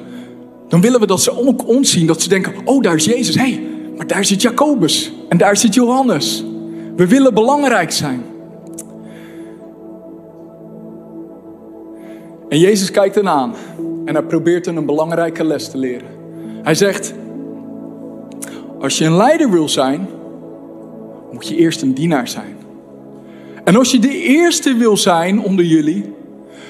dan 0.69 0.81
willen 0.81 1.01
we 1.01 1.07
dat 1.07 1.21
ze 1.21 1.47
ook 1.47 1.66
ons 1.66 1.90
zien. 1.90 2.07
Dat 2.07 2.23
ze 2.23 2.29
denken, 2.29 2.53
oh, 2.64 2.83
daar 2.83 2.95
is 2.95 3.05
Jezus. 3.05 3.35
Hé, 3.35 3.40
hey, 3.40 3.66
maar 3.97 4.07
daar 4.07 4.25
zit 4.25 4.42
Jacobus. 4.42 5.12
En 5.29 5.38
daar 5.38 5.57
zit 5.57 5.75
Johannes. 5.75 6.45
We 6.97 7.07
willen 7.07 7.35
belangrijk 7.35 7.92
zijn. 7.92 8.23
En 12.49 12.59
Jezus 12.59 12.90
kijkt 12.90 13.14
hen 13.14 13.29
aan. 13.29 13.55
En 14.05 14.14
hij 14.14 14.23
probeert 14.23 14.66
hen 14.66 14.77
een 14.77 14.87
belangrijke 14.87 15.45
les 15.45 15.71
te 15.71 15.79
leren. 15.79 16.09
Hij 16.62 16.75
zegt, 16.75 17.14
als 18.81 18.99
je 18.99 19.05
een 19.05 19.16
leider 19.16 19.51
wil 19.51 19.69
zijn, 19.69 20.09
moet 21.37 21.49
je 21.49 21.57
eerst 21.57 21.83
een 21.83 21.94
dienaar 21.94 22.29
zijn. 22.29 22.57
En 23.64 23.77
als 23.77 23.90
je 23.90 23.99
de 23.99 24.22
eerste 24.22 24.75
wil 24.75 24.96
zijn 24.96 25.40
onder 25.40 25.64
jullie, 25.64 26.05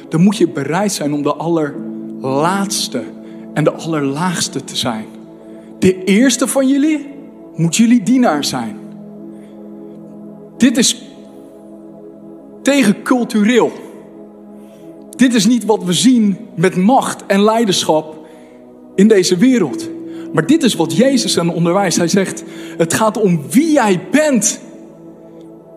dan 0.09 0.23
moet 0.23 0.37
je 0.37 0.49
bereid 0.49 0.93
zijn 0.93 1.13
om 1.13 1.23
de 1.23 1.35
allerlaatste 1.35 3.03
en 3.55 3.65
de 3.65 3.73
allerlaagste 3.73 4.65
te 4.65 4.77
zijn. 4.77 5.05
De 5.79 6.05
eerste 6.05 6.47
van 6.47 6.69
jullie 6.69 7.07
moet 7.55 7.77
jullie 7.77 8.03
dienaar 8.03 8.45
zijn. 8.45 8.77
Dit 10.57 10.77
is 10.77 11.03
tegencultureel. 12.63 13.73
Dit 15.11 15.35
is 15.35 15.47
niet 15.47 15.65
wat 15.65 15.85
we 15.85 15.93
zien 15.93 16.37
met 16.55 16.77
macht 16.77 17.27
en 17.27 17.43
leiderschap 17.43 18.27
in 18.95 19.09
deze 19.09 19.37
wereld. 19.37 19.89
Maar 20.37 20.47
dit 20.47 20.63
is 20.63 20.75
wat 20.75 20.97
Jezus 20.97 21.39
aan 21.39 21.55
onderwijst. 21.55 21.97
Hij 21.97 22.09
zegt: 22.09 22.45
Het 22.77 22.95
gaat 22.95 23.21
om 23.21 23.43
wie 23.51 23.73
jij 23.73 24.01
bent. 24.11 24.61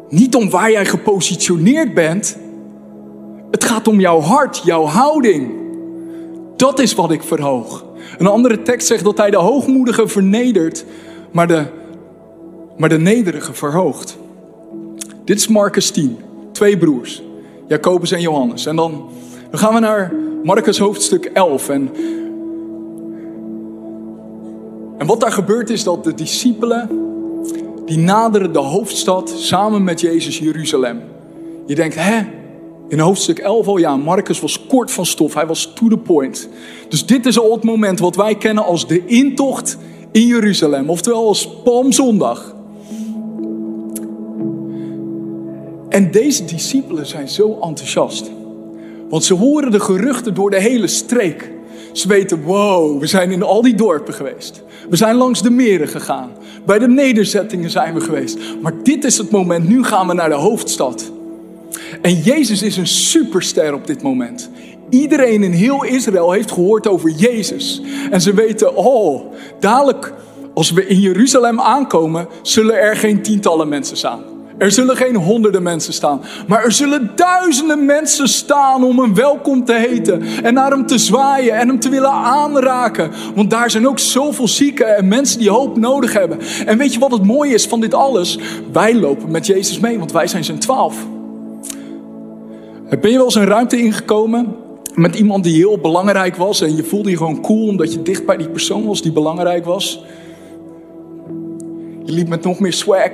Niet 0.09 0.35
om 0.35 0.49
waar 0.49 0.71
jij 0.71 0.85
gepositioneerd 0.85 1.93
bent. 1.93 2.37
Het 3.51 3.63
gaat 3.63 3.87
om 3.87 3.99
jouw 3.99 4.19
hart, 4.19 4.61
jouw 4.65 4.85
houding. 4.85 5.51
Dat 6.55 6.79
is 6.79 6.95
wat 6.95 7.11
ik 7.11 7.23
verhoog. 7.23 7.85
Een 8.17 8.27
andere 8.27 8.61
tekst 8.61 8.87
zegt 8.87 9.03
dat 9.03 9.17
hij 9.17 9.29
de 9.29 9.37
hoogmoedige 9.37 10.07
vernedert, 10.07 10.85
maar 11.31 11.47
de, 11.47 11.63
maar 12.77 12.89
de 12.89 12.99
nederige 12.99 13.53
verhoogt. 13.53 14.17
Dit 15.25 15.37
is 15.37 15.47
Marcus 15.47 15.91
10. 15.91 16.17
Twee 16.51 16.77
broers, 16.77 17.23
Jacobus 17.67 18.11
en 18.11 18.21
Johannes. 18.21 18.65
En 18.65 18.75
dan, 18.75 19.09
dan 19.49 19.59
gaan 19.59 19.73
we 19.73 19.79
naar 19.79 20.13
Marcus 20.43 20.77
hoofdstuk 20.77 21.25
11. 21.25 21.69
En 21.69 21.89
en 22.28 22.28
wat 25.09 25.19
daar 25.19 25.31
gebeurt 25.31 25.69
is 25.69 25.83
dat 25.83 26.03
de 26.03 26.13
discipelen, 26.13 26.89
die 27.85 27.97
naderen 27.97 28.53
de 28.53 28.59
hoofdstad 28.59 29.33
samen 29.37 29.83
met 29.83 30.01
Jezus 30.01 30.37
Jeruzalem. 30.37 31.01
Je 31.65 31.75
denkt, 31.75 31.95
hè? 31.95 32.21
In 32.87 32.99
hoofdstuk 32.99 33.39
11 33.39 33.67
al, 33.67 33.77
ja, 33.77 33.97
Marcus 33.97 34.39
was 34.39 34.65
kort 34.67 34.91
van 34.91 35.05
stof. 35.05 35.33
Hij 35.33 35.45
was 35.47 35.71
to 35.75 35.87
the 35.87 35.97
point. 35.97 36.49
Dus 36.89 37.05
dit 37.05 37.25
is 37.25 37.39
al 37.39 37.51
het 37.51 37.63
moment 37.63 37.99
wat 37.99 38.15
wij 38.15 38.35
kennen 38.35 38.63
als 38.63 38.87
de 38.87 39.05
intocht 39.05 39.77
in 40.11 40.25
Jeruzalem. 40.25 40.89
Oftewel 40.89 41.27
als 41.27 41.49
Palmzondag. 41.63 42.55
En 45.89 46.11
deze 46.11 46.45
discipelen 46.45 47.05
zijn 47.05 47.29
zo 47.29 47.57
enthousiast. 47.61 48.31
Want 49.09 49.23
ze 49.23 49.33
horen 49.33 49.71
de 49.71 49.79
geruchten 49.79 50.33
door 50.33 50.49
de 50.49 50.61
hele 50.61 50.87
streek. 50.87 51.57
Ze 51.91 52.07
weten, 52.07 52.43
wow, 52.43 52.99
we 52.99 53.07
zijn 53.07 53.31
in 53.31 53.43
al 53.43 53.61
die 53.61 53.75
dorpen 53.75 54.13
geweest. 54.13 54.63
We 54.89 54.95
zijn 54.95 55.15
langs 55.15 55.41
de 55.41 55.49
meren 55.49 55.87
gegaan. 55.87 56.31
Bij 56.65 56.79
de 56.79 56.87
nederzettingen 56.87 57.69
zijn 57.69 57.93
we 57.93 58.01
geweest. 58.01 58.37
Maar 58.61 58.73
dit 58.83 59.03
is 59.03 59.17
het 59.17 59.31
moment, 59.31 59.67
nu 59.67 59.83
gaan 59.83 60.07
we 60.07 60.13
naar 60.13 60.29
de 60.29 60.35
hoofdstad. 60.35 61.11
En 62.01 62.21
Jezus 62.21 62.61
is 62.61 62.77
een 62.77 62.87
superster 62.87 63.73
op 63.73 63.87
dit 63.87 64.01
moment. 64.01 64.49
Iedereen 64.89 65.43
in 65.43 65.51
heel 65.51 65.83
Israël 65.83 66.31
heeft 66.31 66.51
gehoord 66.51 66.87
over 66.87 67.09
Jezus. 67.09 67.81
En 68.11 68.21
ze 68.21 68.33
weten, 68.33 68.75
oh, 68.75 69.33
dadelijk 69.59 70.13
als 70.53 70.71
we 70.71 70.87
in 70.87 70.99
Jeruzalem 70.99 71.59
aankomen, 71.59 72.27
zullen 72.41 72.79
er 72.79 72.95
geen 72.95 73.21
tientallen 73.21 73.69
mensen 73.69 73.97
staan. 73.97 74.23
Er 74.59 74.71
zullen 74.71 74.95
geen 74.95 75.15
honderden 75.15 75.63
mensen 75.63 75.93
staan, 75.93 76.21
maar 76.47 76.63
er 76.63 76.71
zullen 76.71 77.11
duizenden 77.15 77.85
mensen 77.85 78.27
staan 78.27 78.83
om 78.83 78.99
hem 78.99 79.15
welkom 79.15 79.65
te 79.65 79.73
heten 79.73 80.21
en 80.43 80.53
naar 80.53 80.71
hem 80.71 80.85
te 80.85 80.97
zwaaien 80.97 81.53
en 81.53 81.67
hem 81.67 81.79
te 81.79 81.89
willen 81.89 82.11
aanraken. 82.11 83.11
Want 83.35 83.49
daar 83.49 83.71
zijn 83.71 83.87
ook 83.87 83.99
zoveel 83.99 84.47
zieken 84.47 84.97
en 84.97 85.07
mensen 85.07 85.39
die 85.39 85.49
hoop 85.49 85.77
nodig 85.77 86.13
hebben. 86.13 86.39
En 86.65 86.77
weet 86.77 86.93
je 86.93 86.99
wat 86.99 87.11
het 87.11 87.23
mooie 87.23 87.53
is 87.53 87.65
van 87.65 87.81
dit 87.81 87.93
alles? 87.93 88.39
Wij 88.71 88.95
lopen 88.95 89.31
met 89.31 89.45
Jezus 89.45 89.79
mee, 89.79 89.99
want 89.99 90.11
wij 90.11 90.27
zijn 90.27 90.43
zijn 90.43 90.59
twaalf. 90.59 91.07
Ben 93.01 93.11
je 93.11 93.15
wel 93.17 93.25
eens 93.25 93.35
een 93.35 93.45
ruimte 93.45 93.77
ingekomen 93.77 94.55
met 94.95 95.15
iemand 95.15 95.43
die 95.43 95.55
heel 95.55 95.77
belangrijk 95.77 96.35
was 96.35 96.61
en 96.61 96.75
je 96.75 96.83
voelde 96.83 97.09
je 97.09 97.17
gewoon 97.17 97.41
cool 97.41 97.67
omdat 97.67 97.93
je 97.93 98.01
dicht 98.01 98.25
bij 98.25 98.37
die 98.37 98.49
persoon 98.49 98.85
was 98.85 99.01
die 99.01 99.11
belangrijk 99.11 99.65
was? 99.65 100.03
Je 102.03 102.11
liep 102.11 102.27
met 102.27 102.43
nog 102.43 102.59
meer 102.59 102.73
swag. 102.73 103.11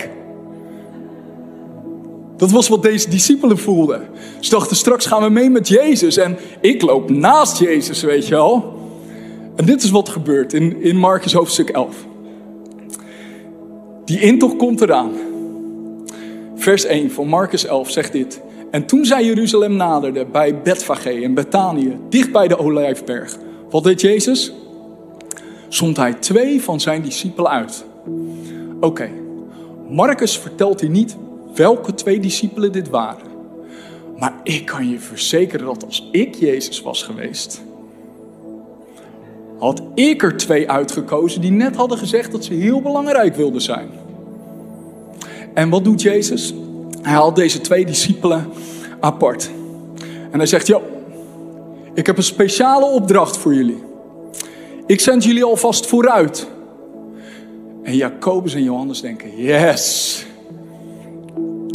Dat 2.38 2.52
was 2.52 2.68
wat 2.68 2.84
deze 2.84 3.10
discipelen 3.10 3.58
voelden. 3.58 4.02
Ze 4.40 4.50
dachten, 4.50 4.76
straks 4.76 5.06
gaan 5.06 5.24
we 5.24 5.30
mee 5.30 5.50
met 5.50 5.68
Jezus. 5.68 6.18
En 6.18 6.38
ik 6.62 6.82
loop 6.82 7.10
naast 7.10 7.60
Jezus, 7.60 8.02
weet 8.02 8.28
je 8.28 8.36
wel. 8.36 8.74
En 9.56 9.66
dit 9.66 9.84
is 9.84 9.92
wat 9.92 10.10
gebeurt 10.10 10.54
in, 10.54 10.82
in 10.82 10.98
Marcus 10.98 11.34
hoofdstuk 11.34 11.70
11. 11.70 11.96
Die 14.06 14.20
intocht 14.20 14.56
komt 14.56 14.82
eraan. 14.82 15.12
Vers 16.56 16.86
1 16.86 17.12
van 17.12 17.28
Marcus 17.28 17.66
11 17.66 17.90
zegt 17.90 18.12
dit. 18.12 18.42
En 18.72 18.86
toen 18.86 19.06
zij 19.06 19.26
Jeruzalem 19.26 19.76
naderde 19.76 20.26
bij 20.26 20.62
Betfage 20.62 21.10
en 21.24 21.34
Betanië, 21.34 21.98
dicht 22.10 22.32
bij 22.32 22.48
de 22.48 22.58
Olijfberg. 22.58 23.38
Wat 23.70 23.84
deed 23.84 24.02
Jezus? 24.02 24.54
Zond 25.70 25.98
hij 25.98 26.14
twee 26.14 26.62
van 26.62 26.80
zijn 26.80 27.02
discipelen 27.02 27.52
uit. 27.52 27.86
Oké, 28.80 29.10
Marcus 29.90 30.38
vertelt 30.38 30.82
hier 30.82 30.90
niet 30.90 31.18
welke 31.56 31.94
twee 31.94 32.20
discipelen 32.20 32.72
dit 32.72 32.90
waren. 32.90 33.34
Maar 34.18 34.34
ik 34.44 34.66
kan 34.66 34.90
je 34.90 35.00
verzekeren 35.00 35.66
dat 35.66 35.86
als 35.86 36.08
ik 36.12 36.36
Jezus 36.36 36.82
was 36.82 37.04
geweest, 37.04 37.62
had 39.60 39.82
ik 39.94 40.24
er 40.24 40.38
twee 40.38 40.70
uitgekozen 40.70 41.42
die 41.42 41.52
net 41.52 41.76
hadden 41.76 41.98
gezegd 41.98 42.32
dat 42.32 42.46
ze 42.46 42.54
heel 42.54 42.82
belangrijk 42.82 43.36
wilden 43.36 43.62
zijn. 43.62 43.90
En 45.54 45.70
wat 45.70 45.84
doet 45.84 46.02
Jezus? 46.02 46.54
Hij 47.02 47.14
haalt 47.14 47.36
deze 47.36 47.62
twee 47.62 47.86
discipelen 47.86 48.50
apart. 49.00 49.50
En 50.32 50.38
hij 50.38 50.48
zegt, 50.48 50.68
joh, 50.68 50.84
ik 51.94 52.06
heb 52.06 52.18
een 52.18 52.24
speciale 52.24 52.86
opdracht 52.86 53.38
voor 53.38 53.54
jullie. 53.54 53.84
Ik 54.86 55.00
zend 55.00 55.24
jullie 55.24 55.44
alvast 55.44 55.86
vooruit. 55.86 56.48
En 57.84 57.96
Jacobus 57.96 58.54
en 58.54 58.64
Johannes 58.64 59.02
denken, 59.02 59.38
yes, 59.38 60.25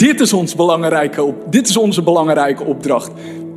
dit 0.00 0.20
is, 0.20 0.32
ons 0.32 0.54
belangrijke, 0.54 1.34
dit 1.50 1.68
is 1.68 1.76
onze 1.76 2.02
belangrijke 2.02 2.64
opdracht. 2.64 3.10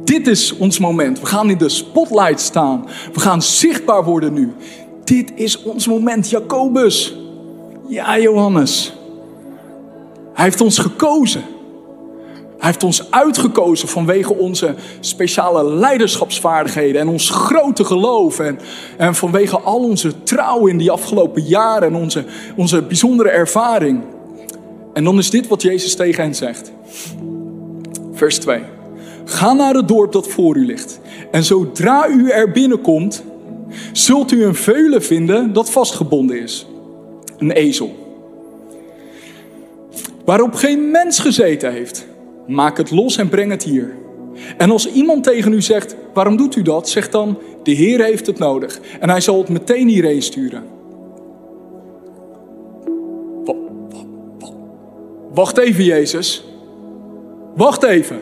Dit 0.03 0.27
is 0.27 0.57
ons 0.57 0.79
moment. 0.79 1.19
We 1.19 1.25
gaan 1.25 1.49
in 1.49 1.57
de 1.57 1.69
spotlight 1.69 2.41
staan. 2.41 2.85
We 3.13 3.19
gaan 3.19 3.41
zichtbaar 3.41 4.03
worden 4.03 4.33
nu. 4.33 4.53
Dit 5.03 5.31
is 5.35 5.63
ons 5.63 5.87
moment, 5.87 6.29
Jacobus. 6.29 7.17
Ja, 7.87 8.19
Johannes. 8.19 8.93
Hij 10.33 10.43
heeft 10.43 10.61
ons 10.61 10.77
gekozen. 10.77 11.43
Hij 12.57 12.71
heeft 12.71 12.83
ons 12.83 13.11
uitgekozen 13.11 13.87
vanwege 13.87 14.33
onze 14.33 14.75
speciale 14.99 15.73
leiderschapsvaardigheden 15.73 17.01
en 17.01 17.07
ons 17.07 17.29
grote 17.29 17.83
geloof. 17.83 18.39
En, 18.39 18.59
en 18.97 19.15
vanwege 19.15 19.59
al 19.59 19.79
onze 19.79 20.23
trouw 20.23 20.67
in 20.67 20.77
die 20.77 20.91
afgelopen 20.91 21.41
jaren 21.41 21.87
en 21.87 21.95
onze, 21.95 22.25
onze 22.55 22.81
bijzondere 22.81 23.29
ervaring. 23.29 24.03
En 24.93 25.03
dan 25.03 25.17
is 25.17 25.29
dit 25.29 25.47
wat 25.47 25.61
Jezus 25.61 25.95
tegen 25.95 26.23
hen 26.23 26.35
zegt. 26.35 26.71
Vers 28.13 28.37
2. 28.37 28.61
Ga 29.25 29.53
naar 29.53 29.73
het 29.73 29.87
dorp 29.87 30.11
dat 30.11 30.27
voor 30.27 30.55
u 30.55 30.65
ligt. 30.65 30.99
En 31.31 31.43
zodra 31.43 32.07
u 32.07 32.29
er 32.29 32.51
binnenkomt, 32.51 33.23
zult 33.91 34.31
u 34.31 34.43
een 34.43 34.55
veulen 34.55 35.03
vinden 35.03 35.53
dat 35.53 35.69
vastgebonden 35.69 36.41
is. 36.41 36.67
Een 37.37 37.51
ezel. 37.51 37.95
Waarop 40.25 40.53
geen 40.53 40.91
mens 40.91 41.19
gezeten 41.19 41.71
heeft. 41.71 42.05
Maak 42.47 42.77
het 42.77 42.91
los 42.91 43.17
en 43.17 43.29
breng 43.29 43.51
het 43.51 43.63
hier. 43.63 43.95
En 44.57 44.71
als 44.71 44.91
iemand 44.91 45.23
tegen 45.23 45.53
u 45.53 45.61
zegt, 45.61 45.95
waarom 46.13 46.37
doet 46.37 46.55
u 46.55 46.61
dat? 46.61 46.89
Zeg 46.89 47.09
dan, 47.09 47.37
de 47.63 47.71
Heer 47.71 48.03
heeft 48.03 48.25
het 48.25 48.39
nodig. 48.39 48.79
En 48.99 49.09
hij 49.09 49.21
zal 49.21 49.37
het 49.37 49.49
meteen 49.49 49.87
hierheen 49.87 50.21
sturen. 50.21 50.63
Wacht 55.33 55.57
even, 55.57 55.83
Jezus. 55.83 56.45
Wacht 57.55 57.83
even. 57.83 58.21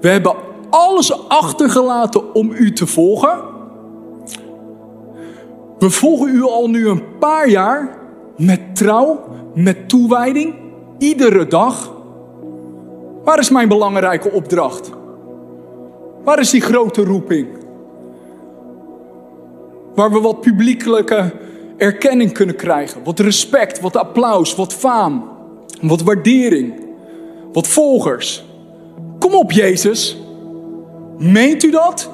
We 0.00 0.08
hebben 0.08 0.34
alles 0.70 1.28
achtergelaten 1.28 2.34
om 2.34 2.50
u 2.50 2.72
te 2.72 2.86
volgen. 2.86 3.38
We 5.78 5.90
volgen 5.90 6.34
u 6.34 6.42
al 6.42 6.68
nu 6.68 6.88
een 6.88 7.18
paar 7.18 7.48
jaar 7.48 7.98
met 8.36 8.76
trouw, 8.76 9.20
met 9.54 9.88
toewijding, 9.88 10.54
iedere 10.98 11.46
dag. 11.46 11.92
Waar 13.24 13.38
is 13.38 13.50
mijn 13.50 13.68
belangrijke 13.68 14.30
opdracht? 14.30 14.90
Waar 16.24 16.38
is 16.38 16.50
die 16.50 16.60
grote 16.60 17.04
roeping? 17.04 17.48
Waar 19.94 20.12
we 20.12 20.20
wat 20.20 20.40
publiekelijke 20.40 21.32
erkenning 21.76 22.32
kunnen 22.32 22.56
krijgen, 22.56 23.04
wat 23.04 23.18
respect, 23.18 23.80
wat 23.80 23.96
applaus, 23.96 24.54
wat 24.54 24.72
faam, 24.72 25.37
wat 25.80 26.02
waardering, 26.02 26.74
wat 27.52 27.68
volgers. 27.68 28.44
Kom 29.18 29.34
op, 29.34 29.52
Jezus. 29.52 30.16
Meent 31.18 31.62
u 31.62 31.70
dat? 31.70 32.10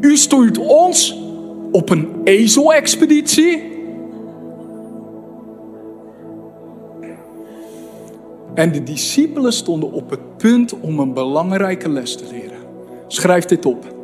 U 0.00 0.16
stuurt 0.16 0.58
ons 0.58 1.18
op 1.72 1.90
een 1.90 2.08
ezelexpeditie? 2.24 3.70
En 8.54 8.72
de 8.72 8.82
discipelen 8.82 9.52
stonden 9.52 9.92
op 9.92 10.10
het 10.10 10.36
punt 10.36 10.80
om 10.80 10.98
een 10.98 11.12
belangrijke 11.12 11.88
les 11.88 12.16
te 12.16 12.24
leren. 12.30 12.58
Schrijf 13.06 13.44
dit 13.44 13.66
op. 13.66 13.94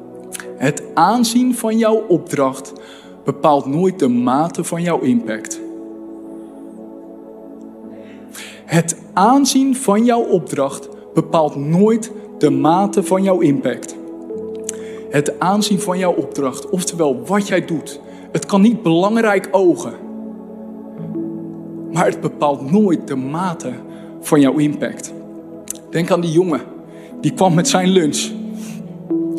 Het 0.57 0.83
aanzien 0.95 1.55
van 1.55 1.79
jouw 1.79 2.05
opdracht 2.09 2.73
bepaalt 3.25 3.67
nooit 3.67 3.99
de 3.99 4.09
mate 4.09 4.65
van 4.65 4.83
jouw 4.83 5.01
impact. 5.01 5.61
Het 8.69 8.97
aanzien 9.13 9.77
van 9.77 10.05
jouw 10.05 10.23
opdracht 10.23 10.89
bepaalt 11.15 11.57
nooit 11.57 12.13
de 12.39 12.51
mate 12.51 13.03
van 13.03 13.23
jouw 13.23 13.41
impact. 13.41 13.97
Het 15.11 15.41
aanzien 15.41 15.81
van 15.81 15.99
jouw 15.99 16.13
opdracht, 16.13 16.71
oftewel 16.71 17.23
wat 17.27 17.49
jij 17.49 17.65
doet, 17.65 18.01
het 18.33 18.47
kan 18.47 18.61
niet 18.61 18.83
belangrijk 18.83 19.49
ogen. 19.51 19.93
Maar 21.93 22.07
het 22.07 22.21
bepaalt 22.21 22.71
nooit 22.71 23.07
de 23.07 23.17
mate 23.17 23.73
van 24.21 24.41
jouw 24.41 24.57
impact. 24.57 25.13
Denk 25.91 26.11
aan 26.11 26.21
die 26.21 26.33
jongen, 26.33 26.61
die 27.21 27.33
kwam 27.33 27.55
met 27.55 27.69
zijn 27.69 27.89
lunch 27.89 28.31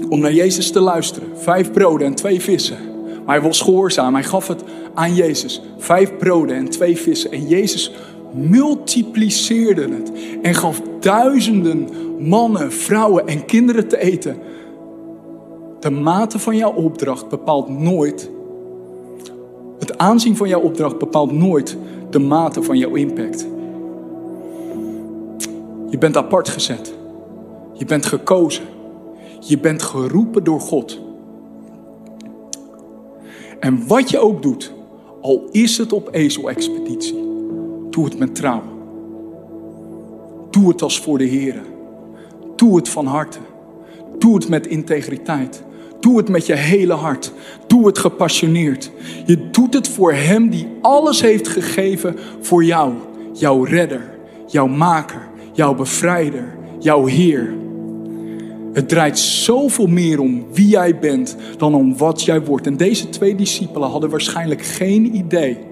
om 0.10 0.20
naar 0.20 0.34
Jezus 0.34 0.72
te 0.72 0.80
luisteren. 0.80 1.38
Vijf 1.38 1.72
broden 1.72 2.08
en 2.08 2.16
twee 2.16 2.42
vissen. 2.42 2.78
Maar 3.26 3.36
hij 3.36 3.48
was 3.48 3.62
gehoorzaam, 3.62 4.14
hij 4.14 4.24
gaf 4.24 4.48
het 4.48 4.64
aan 4.94 5.16
Jezus. 5.16 5.62
Vijf 5.78 6.18
broden 6.18 6.56
en 6.56 6.70
twee 6.70 6.98
vissen. 6.98 7.32
En 7.32 7.48
Jezus 7.48 7.92
multipliceerde 8.34 9.82
het 9.82 10.12
en 10.42 10.56
gaf 10.56 10.82
duizenden 11.00 11.88
mannen, 12.20 12.72
vrouwen 12.72 13.28
en 13.28 13.46
kinderen 13.46 13.88
te 13.88 13.98
eten. 13.98 14.38
De 15.80 15.90
mate 15.90 16.40
van 16.40 16.56
jouw 16.56 16.74
opdracht 16.74 17.30
bepaalt 17.30 17.70
nooit, 17.70 18.30
het 19.80 19.98
aanzien 19.98 20.36
van 20.36 20.48
jouw 20.48 20.62
opdracht 20.62 20.98
bepaalt 20.98 21.32
nooit 21.32 21.78
de 22.10 22.20
mate 22.20 22.64
van 22.64 22.78
jouw 22.78 22.96
impact. 22.96 23.48
Je 25.90 25.98
bent 25.98 26.18
apart 26.18 26.50
gezet. 26.50 26.94
Je 27.74 27.86
bent 27.86 28.06
gekozen. 28.06 28.64
Je 29.40 29.60
bent 29.60 29.82
geroepen 29.82 30.44
door 30.44 30.60
God. 30.60 31.00
En 33.60 33.88
wat 33.88 34.10
je 34.10 34.20
ook 34.20 34.42
doet, 34.42 34.74
al 35.22 35.48
is 35.52 35.78
het 35.78 35.94
op 35.94 36.10
ezelexpeditie, 36.12 37.18
doe 38.00 38.08
het 38.08 38.20
met 38.20 38.36
trouw. 38.36 38.64
Doe 40.52 40.68
het 40.70 40.82
als 40.82 41.00
voor 41.00 41.18
de 41.18 41.24
Heer. 41.24 41.62
Doe 42.56 42.76
het 42.76 42.90
van 42.90 43.06
harte. 43.06 43.38
Doe 44.18 44.36
het 44.36 44.50
met 44.50 44.68
integriteit. 44.68 45.64
Doe 46.00 46.18
het 46.18 46.30
met 46.30 46.46
je 46.46 46.56
hele 46.56 46.94
hart. 46.94 47.34
Doe 47.68 47.88
het 47.88 47.98
gepassioneerd. 47.98 48.92
Je 49.26 49.50
doet 49.50 49.74
het 49.74 49.88
voor 49.88 50.14
Hem 50.14 50.50
die 50.50 50.68
alles 50.82 51.22
heeft 51.22 51.48
gegeven 51.48 52.16
voor 52.42 52.64
jou. 52.64 52.94
Jouw 53.34 53.64
redder, 53.64 54.18
jouw 54.48 54.68
maker, 54.68 55.28
jouw 55.54 55.76
bevrijder, 55.76 56.58
jouw 56.80 57.06
Heer. 57.06 57.54
Het 58.74 58.90
draait 58.90 59.20
zoveel 59.20 59.88
meer 59.88 60.20
om 60.20 60.46
wie 60.54 60.68
jij 60.68 61.00
bent 61.00 61.36
dan 61.58 61.76
om 61.76 61.98
wat 61.98 62.24
jij 62.24 62.42
wordt. 62.42 62.68
En 62.68 62.78
deze 62.78 63.10
twee 63.10 63.36
discipelen 63.36 63.90
hadden 63.90 64.10
waarschijnlijk 64.10 64.62
geen 64.62 65.16
idee 65.16 65.69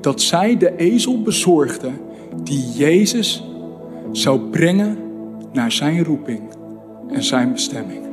dat 0.00 0.20
zij 0.20 0.56
de 0.56 0.76
ezel 0.76 1.22
bezorgden 1.22 2.00
die 2.42 2.72
Jezus 2.74 3.44
zou 4.12 4.40
brengen 4.40 4.98
naar 5.52 5.72
zijn 5.72 6.04
roeping 6.04 6.40
en 7.08 7.22
zijn 7.22 7.52
bestemming. 7.52 8.06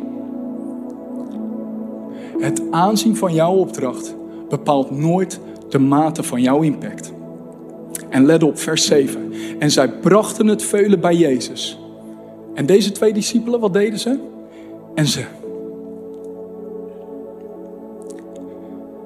Het 2.40 2.62
aanzien 2.72 3.16
van 3.16 3.34
jouw 3.34 3.54
opdracht 3.54 4.16
bepaalt 4.50 4.92
nooit 4.92 5.40
de 5.70 5.80
mate 5.80 6.24
van 6.24 6.42
jouw 6.42 6.62
impact. 6.62 7.14
En 8.10 8.26
let 8.26 8.44
op, 8.44 8.60
vers 8.60 8.86
7. 8.86 9.34
En 9.60 9.72
zij 9.72 9.90
brachten 9.90 10.48
het 10.48 10.64
veulen 10.64 11.00
bij 11.00 11.16
Jezus. 11.16 11.80
En 12.54 12.66
deze 12.66 12.92
twee 12.92 13.14
discipelen, 13.14 13.60
wat 13.60 13.74
deden 13.74 14.00
ze? 14.00 14.20
En 14.96 15.08
ze. 15.08 15.24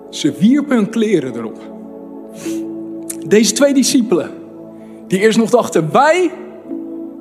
Ze 0.10 0.34
wierpen 0.40 0.76
hun 0.76 0.90
kleren 0.90 1.36
erop. 1.36 1.79
Deze 3.28 3.54
twee 3.54 3.74
discipelen, 3.74 4.32
die 5.08 5.20
eerst 5.20 5.38
nog 5.38 5.50
dachten, 5.50 5.92
wij 5.92 6.32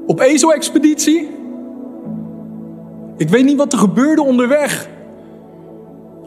op 0.07 0.21
ezel-expeditie. 0.21 1.31
Ik 3.17 3.29
weet 3.29 3.45
niet 3.45 3.57
wat 3.57 3.73
er 3.73 3.79
gebeurde 3.79 4.23
onderweg 4.23 4.89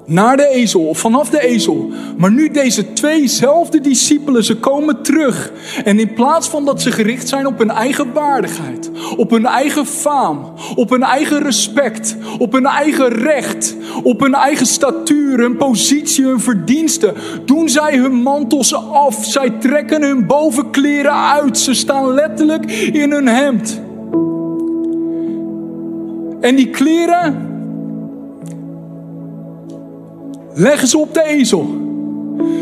naar 0.06 0.38
de 0.38 0.48
ezel 0.48 0.88
of 0.88 1.00
vanaf 1.00 1.30
de 1.30 1.42
ezel. 1.42 1.92
Maar 2.18 2.32
nu 2.32 2.50
deze 2.50 2.94
tweezelfde 2.94 3.82
discipelen, 3.82 4.44
ze 4.44 4.58
komen 4.58 5.04
terug. 5.04 5.52
En 5.84 6.00
in 6.00 6.14
plaats 6.14 6.48
van 6.48 6.66
dat 6.66 6.82
ze 6.82 6.92
gericht 6.92 7.28
zijn 7.28 7.48
op 7.48 7.58
hun 7.58 7.70
eigen 7.70 8.14
waardigheid, 8.14 8.92
op 9.18 9.30
hun 9.30 9.46
eigen 9.46 9.86
faam, 9.86 10.54
op 10.76 10.90
hun 10.90 11.04
eigen 11.04 11.44
respect, 11.44 12.16
op 12.38 12.52
hun 12.52 12.66
eigen 12.66 13.08
recht, 13.08 13.76
op 14.04 14.20
hun 14.20 14.34
eigen 14.34 14.66
statuur, 14.66 15.40
hun 15.40 15.58
positie, 15.58 16.26
hun 16.26 16.40
verdiensten, 16.40 17.14
doen 17.46 17.70
zij 17.70 17.98
hun 17.98 18.14
mantels 18.14 18.76
af. 18.76 19.26
Zij 19.26 19.50
trekken 19.50 20.04
hun 20.04 20.28
bovenkleren 20.28 21.32
uit. 21.32 21.58
Ze 21.58 21.74
staan 21.74 22.14
letterlijk 22.14 22.72
in 22.72 23.12
hun 23.12 23.28
hemd. 23.28 23.82
En 26.42 26.56
die 26.56 26.70
kleren, 26.70 27.51
leggen 30.54 30.88
ze 30.88 30.98
op 30.98 31.14
de 31.14 31.24
ezel. 31.24 31.90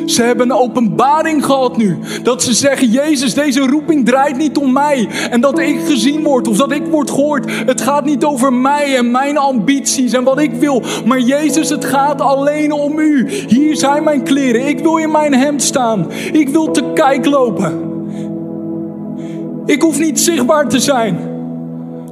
Ze 0.06 0.24
hebben 0.24 0.50
een 0.50 0.58
openbaring 0.58 1.46
gehad 1.46 1.78
nu. 1.78 1.98
Dat 2.24 2.44
ze 2.44 2.54
zeggen, 2.54 2.88
Jezus, 2.90 3.34
deze 3.34 3.60
roeping 3.60 4.06
draait 4.06 4.38
niet 4.38 4.58
om 4.58 4.74
mij. 4.74 5.08
En 5.30 5.42
dat 5.42 5.60
ik 5.60 5.80
gezien 5.86 6.24
word 6.24 6.48
of 6.48 6.58
dat 6.58 6.72
ik 6.72 6.86
word 6.86 7.10
gehoord. 7.10 7.52
Het 7.66 7.82
gaat 7.82 8.06
niet 8.06 8.24
over 8.24 8.54
mij 8.54 8.98
en 8.98 9.12
mijn 9.12 9.38
ambities 9.38 10.14
en 10.14 10.24
wat 10.24 10.40
ik 10.40 10.54
wil. 10.54 10.84
Maar 11.06 11.20
Jezus, 11.20 11.70
het 11.70 11.86
gaat 11.86 12.22
alleen 12.22 12.72
om 12.72 13.00
u. 13.00 13.30
Hier 13.48 13.76
zijn 13.76 14.04
mijn 14.04 14.24
kleren. 14.24 14.68
Ik 14.68 14.80
wil 14.80 14.98
in 14.98 15.12
mijn 15.12 15.34
hemd 15.34 15.64
staan. 15.64 16.12
Ik 16.32 16.50
wil 16.50 16.72
te 16.72 16.84
kijk 16.94 17.26
lopen. 17.26 17.88
Ik 19.66 19.82
hoef 19.82 20.00
niet 20.00 20.20
zichtbaar 20.20 20.68
te 20.68 20.80
zijn. 20.80 21.39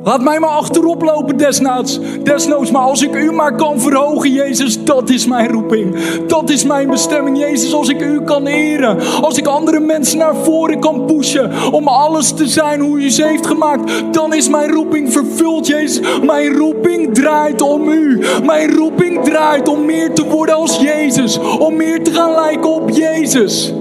Laat 0.08 0.22
mij 0.22 0.40
maar 0.40 0.50
achterop 0.50 1.02
lopen 1.02 1.38
desnoods. 1.38 2.00
desnoods. 2.24 2.72
Maar 2.72 2.82
als 2.82 3.02
ik 3.02 3.16
u 3.16 3.32
maar 3.32 3.56
kan 3.56 3.80
verhogen, 3.80 4.32
Jezus, 4.32 4.84
dat 4.84 5.10
is 5.10 5.26
mijn 5.26 5.52
roeping. 5.52 5.96
Dat 6.28 6.50
is 6.50 6.64
mijn 6.64 6.90
bestemming, 6.90 7.38
Jezus. 7.38 7.74
Als 7.74 7.90
ik 7.90 8.02
u 8.02 8.22
kan 8.22 8.46
eren. 8.46 8.98
Als 9.22 9.38
ik 9.38 9.48
andere 9.48 9.80
mensen 9.80 10.18
naar 10.18 10.36
voren 10.36 10.80
kan 10.80 11.06
pushen. 11.06 11.52
Om 11.72 11.88
alles 11.88 12.32
te 12.32 12.48
zijn 12.48 12.80
hoe 12.80 13.00
u 13.00 13.10
ze 13.10 13.28
heeft 13.28 13.48
gemaakt. 13.48 14.14
Dan 14.14 14.34
is 14.34 14.50
mijn 14.50 14.72
roeping 14.72 15.12
vervuld, 15.12 15.68
Jezus. 15.68 16.20
Mijn 16.26 16.54
roeping 16.54 17.14
draait 17.14 17.62
om 17.62 17.90
u. 17.90 18.22
Mijn 18.46 18.76
roeping 18.76 19.24
draait 19.24 19.68
om 19.68 19.86
meer 19.86 20.14
te 20.14 20.26
worden 20.26 20.56
als 20.56 20.78
Jezus. 20.78 21.40
Om 21.60 21.76
meer 21.76 22.04
te 22.04 22.12
gaan 22.12 22.32
lijken 22.32 22.70
op 22.70 22.90
Jezus. 22.90 23.74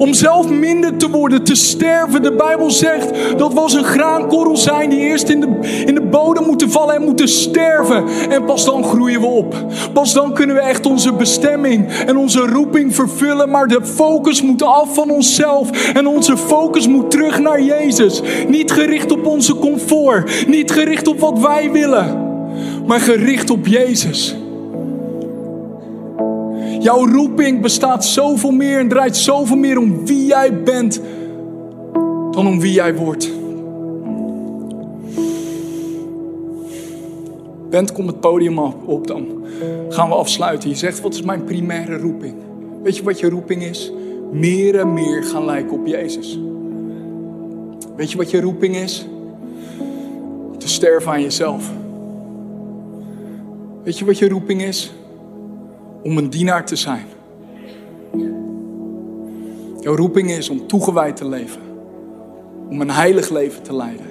Om 0.00 0.14
zelf 0.14 0.48
minder 0.48 0.96
te 0.96 1.10
worden, 1.10 1.42
te 1.42 1.54
sterven. 1.54 2.22
De 2.22 2.32
Bijbel 2.32 2.70
zegt 2.70 3.38
dat 3.38 3.52
we 3.52 3.60
als 3.60 3.74
een 3.74 3.84
graankorrel 3.84 4.56
zijn 4.56 4.90
die 4.90 4.98
eerst 4.98 5.28
in 5.28 5.40
de, 5.40 5.58
in 5.86 5.94
de 5.94 6.02
bodem 6.02 6.44
moeten 6.44 6.70
vallen 6.70 6.94
en 6.94 7.02
moeten 7.02 7.28
sterven. 7.28 8.04
En 8.30 8.44
pas 8.44 8.64
dan 8.64 8.84
groeien 8.84 9.20
we 9.20 9.26
op. 9.26 9.54
Pas 9.92 10.12
dan 10.12 10.34
kunnen 10.34 10.56
we 10.56 10.62
echt 10.62 10.86
onze 10.86 11.12
bestemming 11.12 11.92
en 11.92 12.16
onze 12.16 12.40
roeping 12.40 12.94
vervullen. 12.94 13.50
Maar 13.50 13.66
de 13.66 13.84
focus 13.84 14.42
moet 14.42 14.62
af 14.62 14.94
van 14.94 15.10
onszelf. 15.10 15.92
En 15.92 16.06
onze 16.06 16.36
focus 16.36 16.88
moet 16.88 17.10
terug 17.10 17.38
naar 17.38 17.62
Jezus. 17.62 18.22
Niet 18.48 18.72
gericht 18.72 19.12
op 19.12 19.26
onze 19.26 19.54
comfort. 19.54 20.46
Niet 20.46 20.70
gericht 20.70 21.08
op 21.08 21.20
wat 21.20 21.38
wij 21.38 21.70
willen. 21.72 22.28
Maar 22.86 23.00
gericht 23.00 23.50
op 23.50 23.66
Jezus. 23.66 24.39
Jouw 26.80 27.06
roeping 27.06 27.60
bestaat 27.60 28.04
zoveel 28.04 28.50
meer 28.50 28.78
en 28.78 28.88
draait 28.88 29.16
zoveel 29.16 29.56
meer 29.56 29.78
om 29.78 30.06
wie 30.06 30.26
jij 30.26 30.62
bent 30.62 31.00
dan 32.30 32.46
om 32.46 32.60
wie 32.60 32.72
jij 32.72 32.94
wordt. 32.94 33.30
Bent, 37.70 37.92
kom 37.92 38.06
het 38.06 38.20
podium 38.20 38.58
op 38.84 39.06
dan. 39.06 39.26
Gaan 39.88 40.08
we 40.08 40.14
afsluiten. 40.14 40.68
Je 40.68 40.74
zegt, 40.74 41.00
wat 41.00 41.14
is 41.14 41.22
mijn 41.22 41.44
primaire 41.44 41.98
roeping? 41.98 42.34
Weet 42.82 42.96
je 42.96 43.02
wat 43.02 43.20
je 43.20 43.28
roeping 43.28 43.62
is? 43.62 43.92
Meer 44.32 44.78
en 44.78 44.92
meer 44.92 45.24
gaan 45.24 45.44
lijken 45.44 45.72
op 45.72 45.86
Jezus. 45.86 46.38
Weet 47.96 48.10
je 48.10 48.16
wat 48.16 48.30
je 48.30 48.40
roeping 48.40 48.76
is? 48.76 49.06
Te 50.58 50.68
sterven 50.68 51.12
aan 51.12 51.22
jezelf. 51.22 51.70
Weet 53.82 53.98
je 53.98 54.04
wat 54.04 54.18
je 54.18 54.28
roeping 54.28 54.62
is? 54.62 54.92
Om 56.02 56.18
een 56.18 56.30
dienaar 56.30 56.66
te 56.66 56.76
zijn. 56.76 57.06
Jouw 59.80 59.96
roeping 59.96 60.30
is 60.30 60.48
om 60.48 60.66
toegewijd 60.66 61.16
te 61.16 61.28
leven. 61.28 61.60
Om 62.68 62.80
een 62.80 62.90
heilig 62.90 63.30
leven 63.30 63.62
te 63.62 63.74
leiden. 63.74 64.06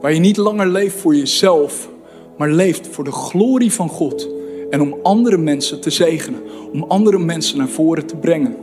Waar 0.00 0.12
je 0.12 0.20
niet 0.20 0.36
langer 0.36 0.66
leeft 0.66 0.96
voor 0.96 1.16
jezelf, 1.16 1.88
maar 2.36 2.50
leeft 2.50 2.86
voor 2.86 3.04
de 3.04 3.12
glorie 3.12 3.72
van 3.72 3.88
God. 3.88 4.28
En 4.70 4.80
om 4.80 4.98
andere 5.02 5.38
mensen 5.38 5.80
te 5.80 5.90
zegenen. 5.90 6.40
Om 6.72 6.82
andere 6.82 7.18
mensen 7.18 7.58
naar 7.58 7.68
voren 7.68 8.06
te 8.06 8.16
brengen. 8.16 8.56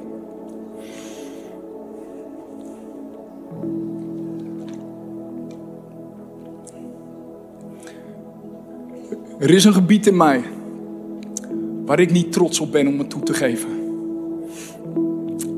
Er 9.39 9.50
is 9.50 9.63
een 9.63 9.74
gebied 9.74 10.08
in 10.08 10.17
mij 10.17 10.44
waar 11.86 12.00
ik 12.00 12.12
niet 12.12 12.32
trots 12.32 12.60
op 12.60 12.72
ben 12.72 12.88
om 12.88 13.00
het 13.00 13.10
toe 13.10 13.24
te 13.24 13.34
geven. 13.34 13.70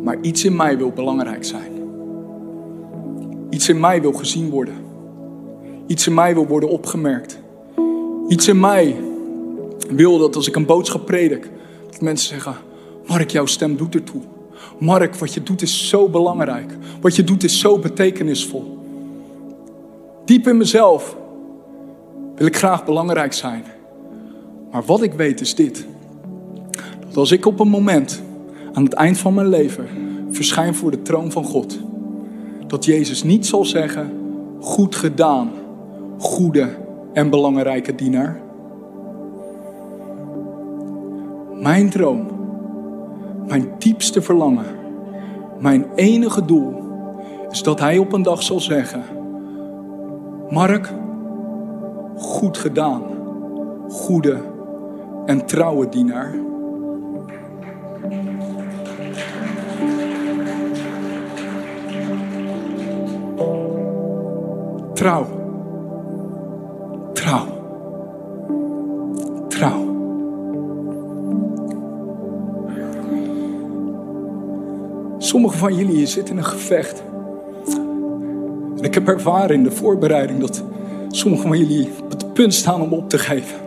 Maar 0.03 0.17
iets 0.21 0.45
in 0.45 0.55
mij 0.55 0.77
wil 0.77 0.91
belangrijk 0.91 1.43
zijn. 1.45 1.71
Iets 3.49 3.69
in 3.69 3.79
mij 3.79 4.01
wil 4.01 4.13
gezien 4.13 4.49
worden. 4.49 4.73
Iets 5.87 6.07
in 6.07 6.13
mij 6.13 6.33
wil 6.33 6.47
worden 6.47 6.69
opgemerkt. 6.69 7.39
Iets 8.27 8.47
in 8.47 8.59
mij 8.59 8.95
wil 9.89 10.17
dat 10.17 10.35
als 10.35 10.47
ik 10.47 10.55
een 10.55 10.65
boodschap 10.65 11.05
predik, 11.05 11.49
dat 11.91 12.01
mensen 12.01 12.27
zeggen: 12.27 12.55
Mark, 13.07 13.29
jouw 13.29 13.45
stem 13.45 13.77
doet 13.77 13.95
ertoe. 13.95 14.21
Mark, 14.79 15.15
wat 15.15 15.33
je 15.33 15.43
doet 15.43 15.61
is 15.61 15.89
zo 15.89 16.09
belangrijk. 16.09 16.77
Wat 17.01 17.15
je 17.15 17.23
doet 17.23 17.43
is 17.43 17.59
zo 17.59 17.79
betekenisvol. 17.79 18.77
Diep 20.25 20.47
in 20.47 20.57
mezelf 20.57 21.15
wil 22.35 22.47
ik 22.47 22.57
graag 22.57 22.85
belangrijk 22.85 23.33
zijn. 23.33 23.63
Maar 24.71 24.83
wat 24.85 25.01
ik 25.01 25.13
weet 25.13 25.41
is 25.41 25.55
dit. 25.55 25.85
Dat 27.13 27.21
als 27.21 27.31
ik 27.31 27.45
op 27.45 27.59
een 27.59 27.69
moment 27.69 28.21
aan 28.73 28.83
het 28.83 28.93
eind 28.93 29.17
van 29.17 29.33
mijn 29.33 29.47
leven 29.47 29.87
verschijn 30.29 30.75
voor 30.75 30.91
de 30.91 31.01
troon 31.01 31.31
van 31.31 31.43
God, 31.43 31.79
dat 32.67 32.85
Jezus 32.85 33.23
niet 33.23 33.45
zal 33.45 33.65
zeggen: 33.65 34.11
Goed 34.59 34.95
gedaan, 34.95 35.51
goede 36.17 36.69
en 37.13 37.29
belangrijke 37.29 37.95
dienaar. 37.95 38.41
Mijn 41.61 41.89
droom, 41.89 42.27
mijn 43.47 43.71
diepste 43.79 44.21
verlangen, 44.21 44.65
Mijn 45.59 45.85
enige 45.95 46.45
doel 46.45 46.73
is 47.51 47.63
dat 47.63 47.79
hij 47.79 47.97
op 47.97 48.13
een 48.13 48.23
dag 48.23 48.43
zal 48.43 48.59
zeggen: 48.59 49.03
Mark, 50.49 50.93
goed 52.15 52.57
gedaan, 52.57 53.01
goede 53.89 54.37
en 55.25 55.45
trouwe 55.45 55.89
dienaar. 55.89 56.51
Trouw. 65.03 65.27
Trouw. 67.13 67.45
Trouw. 69.47 69.81
Sommigen 75.17 75.57
van 75.57 75.75
jullie 75.75 76.05
zitten 76.05 76.33
in 76.33 76.39
een 76.39 76.45
gevecht. 76.45 77.03
En 78.77 78.83
ik 78.83 78.93
heb 78.93 79.07
ervaren 79.07 79.55
in 79.55 79.63
de 79.63 79.71
voorbereiding 79.71 80.39
dat 80.39 80.63
sommigen 81.07 81.47
van 81.47 81.57
jullie 81.57 81.89
op 82.03 82.09
het 82.09 82.33
punt 82.33 82.53
staan 82.53 82.81
om 82.81 82.93
op 82.93 83.09
te 83.09 83.17
geven. 83.17 83.59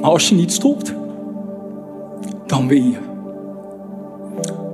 Maar 0.00 0.10
als 0.10 0.28
je 0.28 0.34
niet 0.34 0.52
stopt, 0.52 0.94
dan 2.46 2.68
win 2.68 2.90
je. 2.90 2.98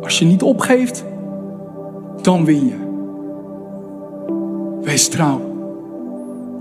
Als 0.03 0.19
je 0.19 0.25
niet 0.25 0.43
opgeeft, 0.43 1.05
dan 2.23 2.45
win 2.45 2.67
je. 2.67 2.84
Wees 4.95 5.09
trouw. 5.09 5.41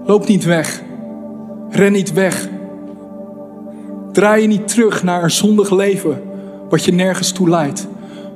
Loop 0.06 0.28
niet 0.28 0.44
weg. 0.44 0.82
Ren 1.70 1.92
niet 1.92 2.14
weg. 2.14 2.50
Draai 4.12 4.42
je 4.42 4.48
niet 4.48 4.68
terug 4.68 5.04
naar 5.04 5.24
een 5.24 5.32
zondig 5.32 5.72
leven 5.72 6.22
wat 6.70 6.84
je 6.84 6.92
nergens 6.92 7.32
toe 7.32 7.50
leidt. 7.50 7.88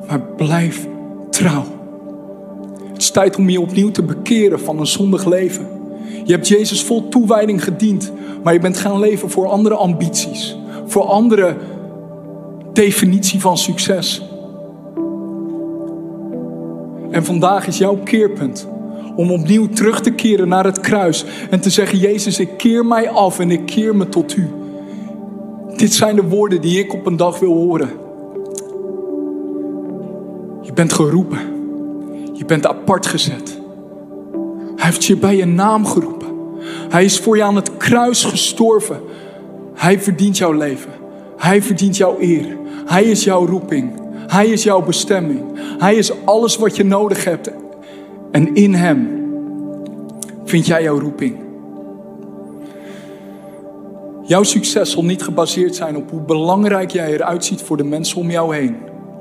Maar 0.07 0.21
blijf 0.21 0.87
trouw. 1.29 1.63
Het 2.93 3.01
is 3.01 3.11
tijd 3.11 3.37
om 3.37 3.49
je 3.49 3.61
opnieuw 3.61 3.91
te 3.91 4.03
bekeren 4.03 4.59
van 4.59 4.79
een 4.79 4.87
zondig 4.87 5.25
leven. 5.25 5.67
Je 6.23 6.31
hebt 6.31 6.47
Jezus 6.47 6.83
vol 6.83 7.07
toewijding 7.09 7.63
gediend, 7.63 8.11
maar 8.43 8.53
je 8.53 8.59
bent 8.59 8.77
gaan 8.77 8.99
leven 8.99 9.29
voor 9.29 9.47
andere 9.47 9.75
ambities, 9.75 10.57
voor 10.85 11.03
andere 11.03 11.55
definitie 12.73 13.39
van 13.39 13.57
succes. 13.57 14.25
En 17.11 17.25
vandaag 17.25 17.67
is 17.67 17.77
jouw 17.77 17.95
keerpunt 18.03 18.67
om 19.17 19.31
opnieuw 19.31 19.67
terug 19.67 20.01
te 20.01 20.11
keren 20.11 20.47
naar 20.47 20.65
het 20.65 20.79
kruis 20.79 21.25
en 21.49 21.59
te 21.59 21.69
zeggen: 21.69 21.97
Jezus, 21.97 22.39
ik 22.39 22.57
keer 22.57 22.85
mij 22.85 23.09
af 23.09 23.39
en 23.39 23.51
ik 23.51 23.65
keer 23.65 23.95
me 23.95 24.09
tot 24.09 24.35
u. 24.35 24.47
Dit 25.75 25.93
zijn 25.93 26.15
de 26.15 26.23
woorden 26.23 26.61
die 26.61 26.79
ik 26.79 26.93
op 26.93 27.05
een 27.05 27.17
dag 27.17 27.39
wil 27.39 27.53
horen. 27.53 27.89
Je 30.61 30.73
bent 30.73 30.93
geroepen. 30.93 31.39
Je 32.33 32.45
bent 32.45 32.67
apart 32.67 33.05
gezet. 33.05 33.59
Hij 34.75 34.85
heeft 34.85 35.05
je 35.05 35.17
bij 35.17 35.35
je 35.35 35.45
naam 35.45 35.85
geroepen. 35.85 36.27
Hij 36.89 37.05
is 37.05 37.19
voor 37.19 37.37
je 37.37 37.43
aan 37.43 37.55
het 37.55 37.77
kruis 37.77 38.23
gestorven. 38.23 39.01
Hij 39.73 39.99
verdient 39.99 40.37
jouw 40.37 40.51
leven. 40.51 40.91
Hij 41.37 41.61
verdient 41.61 41.97
jouw 41.97 42.15
eer. 42.19 42.57
Hij 42.85 43.03
is 43.03 43.23
jouw 43.23 43.45
roeping. 43.45 43.91
Hij 44.27 44.47
is 44.47 44.63
jouw 44.63 44.81
bestemming. 44.81 45.41
Hij 45.77 45.95
is 45.95 46.25
alles 46.25 46.57
wat 46.57 46.75
je 46.75 46.83
nodig 46.83 47.23
hebt. 47.23 47.51
En 48.37 48.55
in 48.55 48.73
Hem 48.73 49.09
vind 50.45 50.65
jij 50.65 50.83
jouw 50.83 50.99
roeping. 50.99 51.35
Jouw 54.23 54.43
succes 54.43 54.91
zal 54.91 55.03
niet 55.05 55.23
gebaseerd 55.23 55.75
zijn 55.75 55.97
op 55.97 56.09
hoe 56.09 56.21
belangrijk 56.21 56.91
jij 56.91 57.13
eruit 57.13 57.45
ziet 57.45 57.61
voor 57.61 57.77
de 57.77 57.83
mensen 57.83 58.17
om 58.17 58.31
jou 58.31 58.55
heen. 58.55 58.75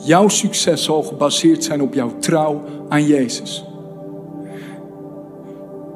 Jouw 0.04 0.28
succes 0.28 0.84
zal 0.84 1.02
gebaseerd 1.02 1.64
zijn 1.64 1.82
op 1.82 1.94
jouw 1.94 2.18
trouw 2.18 2.62
aan 2.88 3.06
Jezus. 3.06 3.64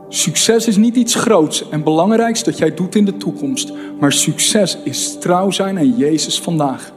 Succes 0.08 0.66
is 0.66 0.76
niet 0.76 0.96
iets 0.96 1.14
groots 1.14 1.68
en 1.68 1.82
belangrijks 1.82 2.44
dat 2.44 2.58
jij 2.58 2.74
doet 2.74 2.94
in 2.94 3.04
de 3.04 3.16
toekomst, 3.16 3.72
maar 3.98 4.12
succes 4.12 4.78
is 4.84 5.18
trouw 5.18 5.50
zijn 5.50 5.78
aan 5.78 5.96
Jezus 5.96 6.40
vandaag. 6.40 6.92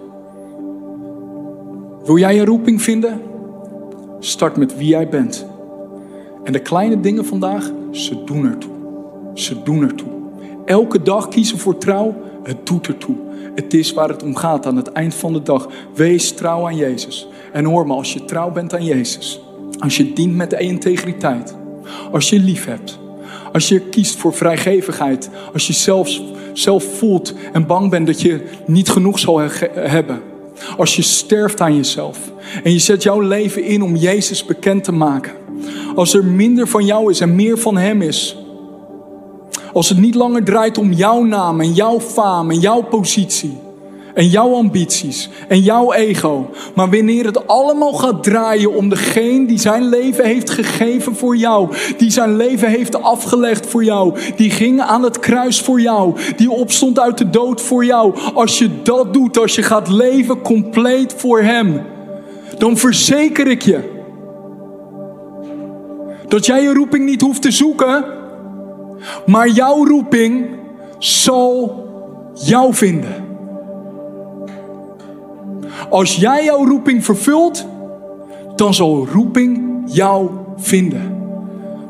Wil 2.06 2.18
jij 2.18 2.40
een 2.40 2.46
roeping 2.46 2.82
vinden? 2.82 3.22
Start 4.20 4.58
met 4.58 4.78
wie 4.78 4.88
jij 4.88 5.10
bent. 5.10 5.52
En 6.44 6.54
de 6.54 6.60
kleine 6.60 7.00
dingen 7.00 7.26
vandaag, 7.26 7.72
ze 7.92 8.24
doen 8.24 8.46
ertoe. 8.46 8.72
Ze 9.34 9.64
doen 9.64 9.84
ertoe. 9.84 10.08
Elke 10.66 11.02
dag 11.02 11.28
kiezen 11.28 11.58
voor 11.58 11.78
trouw, 11.78 12.16
het 12.44 12.66
doet 12.66 12.88
ertoe. 12.88 13.16
Het 13.56 13.74
is 13.74 13.94
waar 13.94 14.10
het 14.10 14.24
om 14.24 14.36
gaat 14.36 14.66
aan 14.66 14.76
het 14.76 14.92
eind 14.92 15.14
van 15.14 15.34
de 15.34 15.42
dag. 15.42 15.68
Wees 15.96 16.32
trouw 16.32 16.66
aan 16.66 16.76
Jezus. 16.76 17.28
En 17.52 17.66
hoor 17.66 17.88
me, 17.88 17.94
als 17.94 18.14
je 18.14 18.26
trouw 18.26 18.52
bent 18.52 18.74
aan 18.74 18.86
Jezus, 18.86 19.42
als 19.80 19.98
je 19.98 20.14
dient 20.14 20.36
met 20.36 20.54
integriteit, 20.54 21.56
als 22.12 22.30
je 22.30 22.40
lief 22.40 22.66
hebt, 22.66 23.00
als 23.54 23.68
je 23.68 23.80
kiest 23.80 24.16
voor 24.16 24.34
vrijgevigheid, 24.34 25.30
als 25.54 25.68
je 25.68 25.74
zelf, 25.74 26.20
zelf 26.54 26.98
voelt 26.98 27.34
en 27.54 27.66
bang 27.66 27.90
bent 27.90 28.08
dat 28.08 28.22
je 28.22 28.44
niet 28.66 28.90
genoeg 28.90 29.20
zal 29.20 29.40
hebben, 29.74 30.22
als 30.78 30.96
je 30.96 31.02
sterft 31.02 31.62
aan 31.62 31.76
jezelf 31.76 32.18
en 32.64 32.72
je 32.72 32.80
zet 32.80 33.04
jouw 33.04 33.20
leven 33.20 33.64
in 33.64 33.82
om 33.82 33.96
Jezus 33.96 34.46
bekend 34.46 34.84
te 34.84 34.92
maken, 34.92 35.34
als 35.96 36.14
er 36.14 36.26
minder 36.26 36.68
van 36.68 36.86
jou 36.86 37.12
is 37.12 37.20
en 37.20 37.36
meer 37.36 37.58
van 37.58 37.78
Hem 37.78 38.02
is, 38.02 38.38
als 39.74 39.90
het 39.90 39.98
niet 39.98 40.16
langer 40.16 40.44
draait 40.44 40.78
om 40.78 40.92
jouw 40.92 41.24
naam 41.24 41.62
en 41.62 41.74
jouw 41.74 42.00
faam 42.00 42.52
en 42.52 42.60
jouw 42.60 42.82
positie. 42.82 43.63
En 44.14 44.28
jouw 44.28 44.54
ambities 44.54 45.30
en 45.48 45.60
jouw 45.60 45.94
ego. 45.94 46.50
Maar 46.76 46.90
wanneer 46.90 47.26
het 47.26 47.48
allemaal 47.48 47.94
gaat 47.94 48.24
draaien 48.24 48.74
om 48.74 48.90
degene 48.90 49.46
die 49.46 49.60
zijn 49.60 49.90
leven 49.90 50.26
heeft 50.26 50.50
gegeven 50.50 51.16
voor 51.16 51.38
jou. 51.38 51.70
Die 51.98 52.12
zijn 52.12 52.36
leven 52.36 52.70
heeft 52.70 53.02
afgelegd 53.02 53.66
voor 53.66 53.84
jou. 53.84 54.20
Die 54.36 54.50
ging 54.50 54.82
aan 54.82 55.04
het 55.04 55.20
kruis 55.20 55.62
voor 55.62 55.82
jou. 55.82 56.16
Die 56.36 56.52
opstond 56.52 57.00
uit 57.00 57.18
de 57.18 57.30
dood 57.30 57.62
voor 57.62 57.86
jou. 57.86 58.16
Als 58.34 58.58
je 58.58 58.70
dat 58.84 59.14
doet, 59.14 59.38
als 59.38 59.56
je 59.56 59.64
gaat 59.64 59.90
leven 59.90 60.42
compleet 60.42 61.14
voor 61.18 61.42
Hem. 61.42 61.82
Dan 62.58 62.78
verzeker 62.78 63.48
ik 63.48 63.62
je. 63.62 63.92
Dat 66.28 66.46
jij 66.46 66.64
je 66.64 66.74
roeping 66.74 67.06
niet 67.06 67.22
hoeft 67.22 67.42
te 67.42 67.52
zoeken. 67.52 68.06
Maar 69.26 69.48
jouw 69.48 69.86
roeping 69.86 70.46
zal 70.98 71.84
jou 72.34 72.74
vinden. 72.74 73.33
Als 75.90 76.16
jij 76.16 76.44
jouw 76.44 76.66
roeping 76.66 77.06
vervult, 77.06 77.66
dan 78.56 78.74
zal 78.74 79.08
roeping 79.14 79.82
jou 79.86 80.30
vinden. 80.58 81.22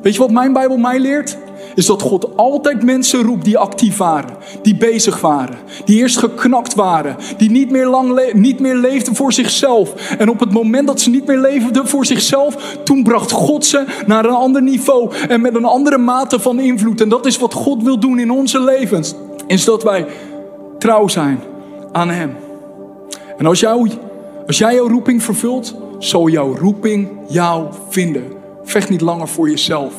Weet 0.01 0.13
je 0.13 0.19
wat 0.19 0.31
mijn 0.31 0.53
Bijbel 0.53 0.77
mij 0.77 0.99
leert? 0.99 1.37
Is 1.75 1.85
dat 1.85 2.01
God 2.01 2.37
altijd 2.37 2.83
mensen 2.83 3.23
roept 3.23 3.45
die 3.45 3.57
actief 3.57 3.97
waren, 3.97 4.35
die 4.61 4.75
bezig 4.75 5.21
waren, 5.21 5.57
die 5.85 5.97
eerst 5.97 6.17
geknakt 6.17 6.75
waren, 6.75 7.15
die 7.37 7.51
niet 7.51 7.71
meer, 7.71 7.87
lang 7.87 8.33
niet 8.33 8.59
meer 8.59 8.75
leefden 8.75 9.15
voor 9.15 9.33
zichzelf. 9.33 10.11
En 10.17 10.29
op 10.29 10.39
het 10.39 10.51
moment 10.51 10.87
dat 10.87 11.01
ze 11.01 11.09
niet 11.09 11.25
meer 11.25 11.37
leefden 11.37 11.87
voor 11.87 12.05
zichzelf, 12.05 12.77
toen 12.83 13.03
bracht 13.03 13.31
God 13.31 13.65
ze 13.65 13.85
naar 14.05 14.25
een 14.25 14.31
ander 14.31 14.61
niveau 14.61 15.11
en 15.27 15.41
met 15.41 15.55
een 15.55 15.65
andere 15.65 15.97
mate 15.97 16.39
van 16.39 16.59
invloed. 16.59 17.01
En 17.01 17.09
dat 17.09 17.25
is 17.25 17.37
wat 17.37 17.53
God 17.53 17.83
wil 17.83 17.99
doen 17.99 18.19
in 18.19 18.31
onze 18.31 18.59
levens, 18.59 19.13
is 19.47 19.65
dat 19.65 19.83
wij 19.83 20.05
trouw 20.77 21.07
zijn 21.07 21.39
aan 21.91 22.09
Hem. 22.09 22.42
En 23.37 23.45
als, 23.45 23.65
als 24.47 24.57
jij 24.57 24.75
jouw 24.75 24.87
roeping 24.87 25.23
vervult, 25.23 25.75
zal 25.97 26.29
jouw 26.29 26.55
roeping 26.55 27.09
jou 27.27 27.67
vinden. 27.89 28.23
Vecht 28.63 28.89
niet 28.89 29.01
langer 29.01 29.27
voor 29.27 29.49
jezelf, 29.49 29.93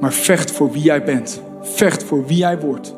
maar 0.00 0.12
vecht 0.12 0.50
voor 0.50 0.70
wie 0.72 0.82
jij 0.82 1.04
bent. 1.04 1.42
Vecht 1.62 2.02
voor 2.04 2.26
wie 2.26 2.36
jij 2.36 2.60
wordt. 2.60 2.94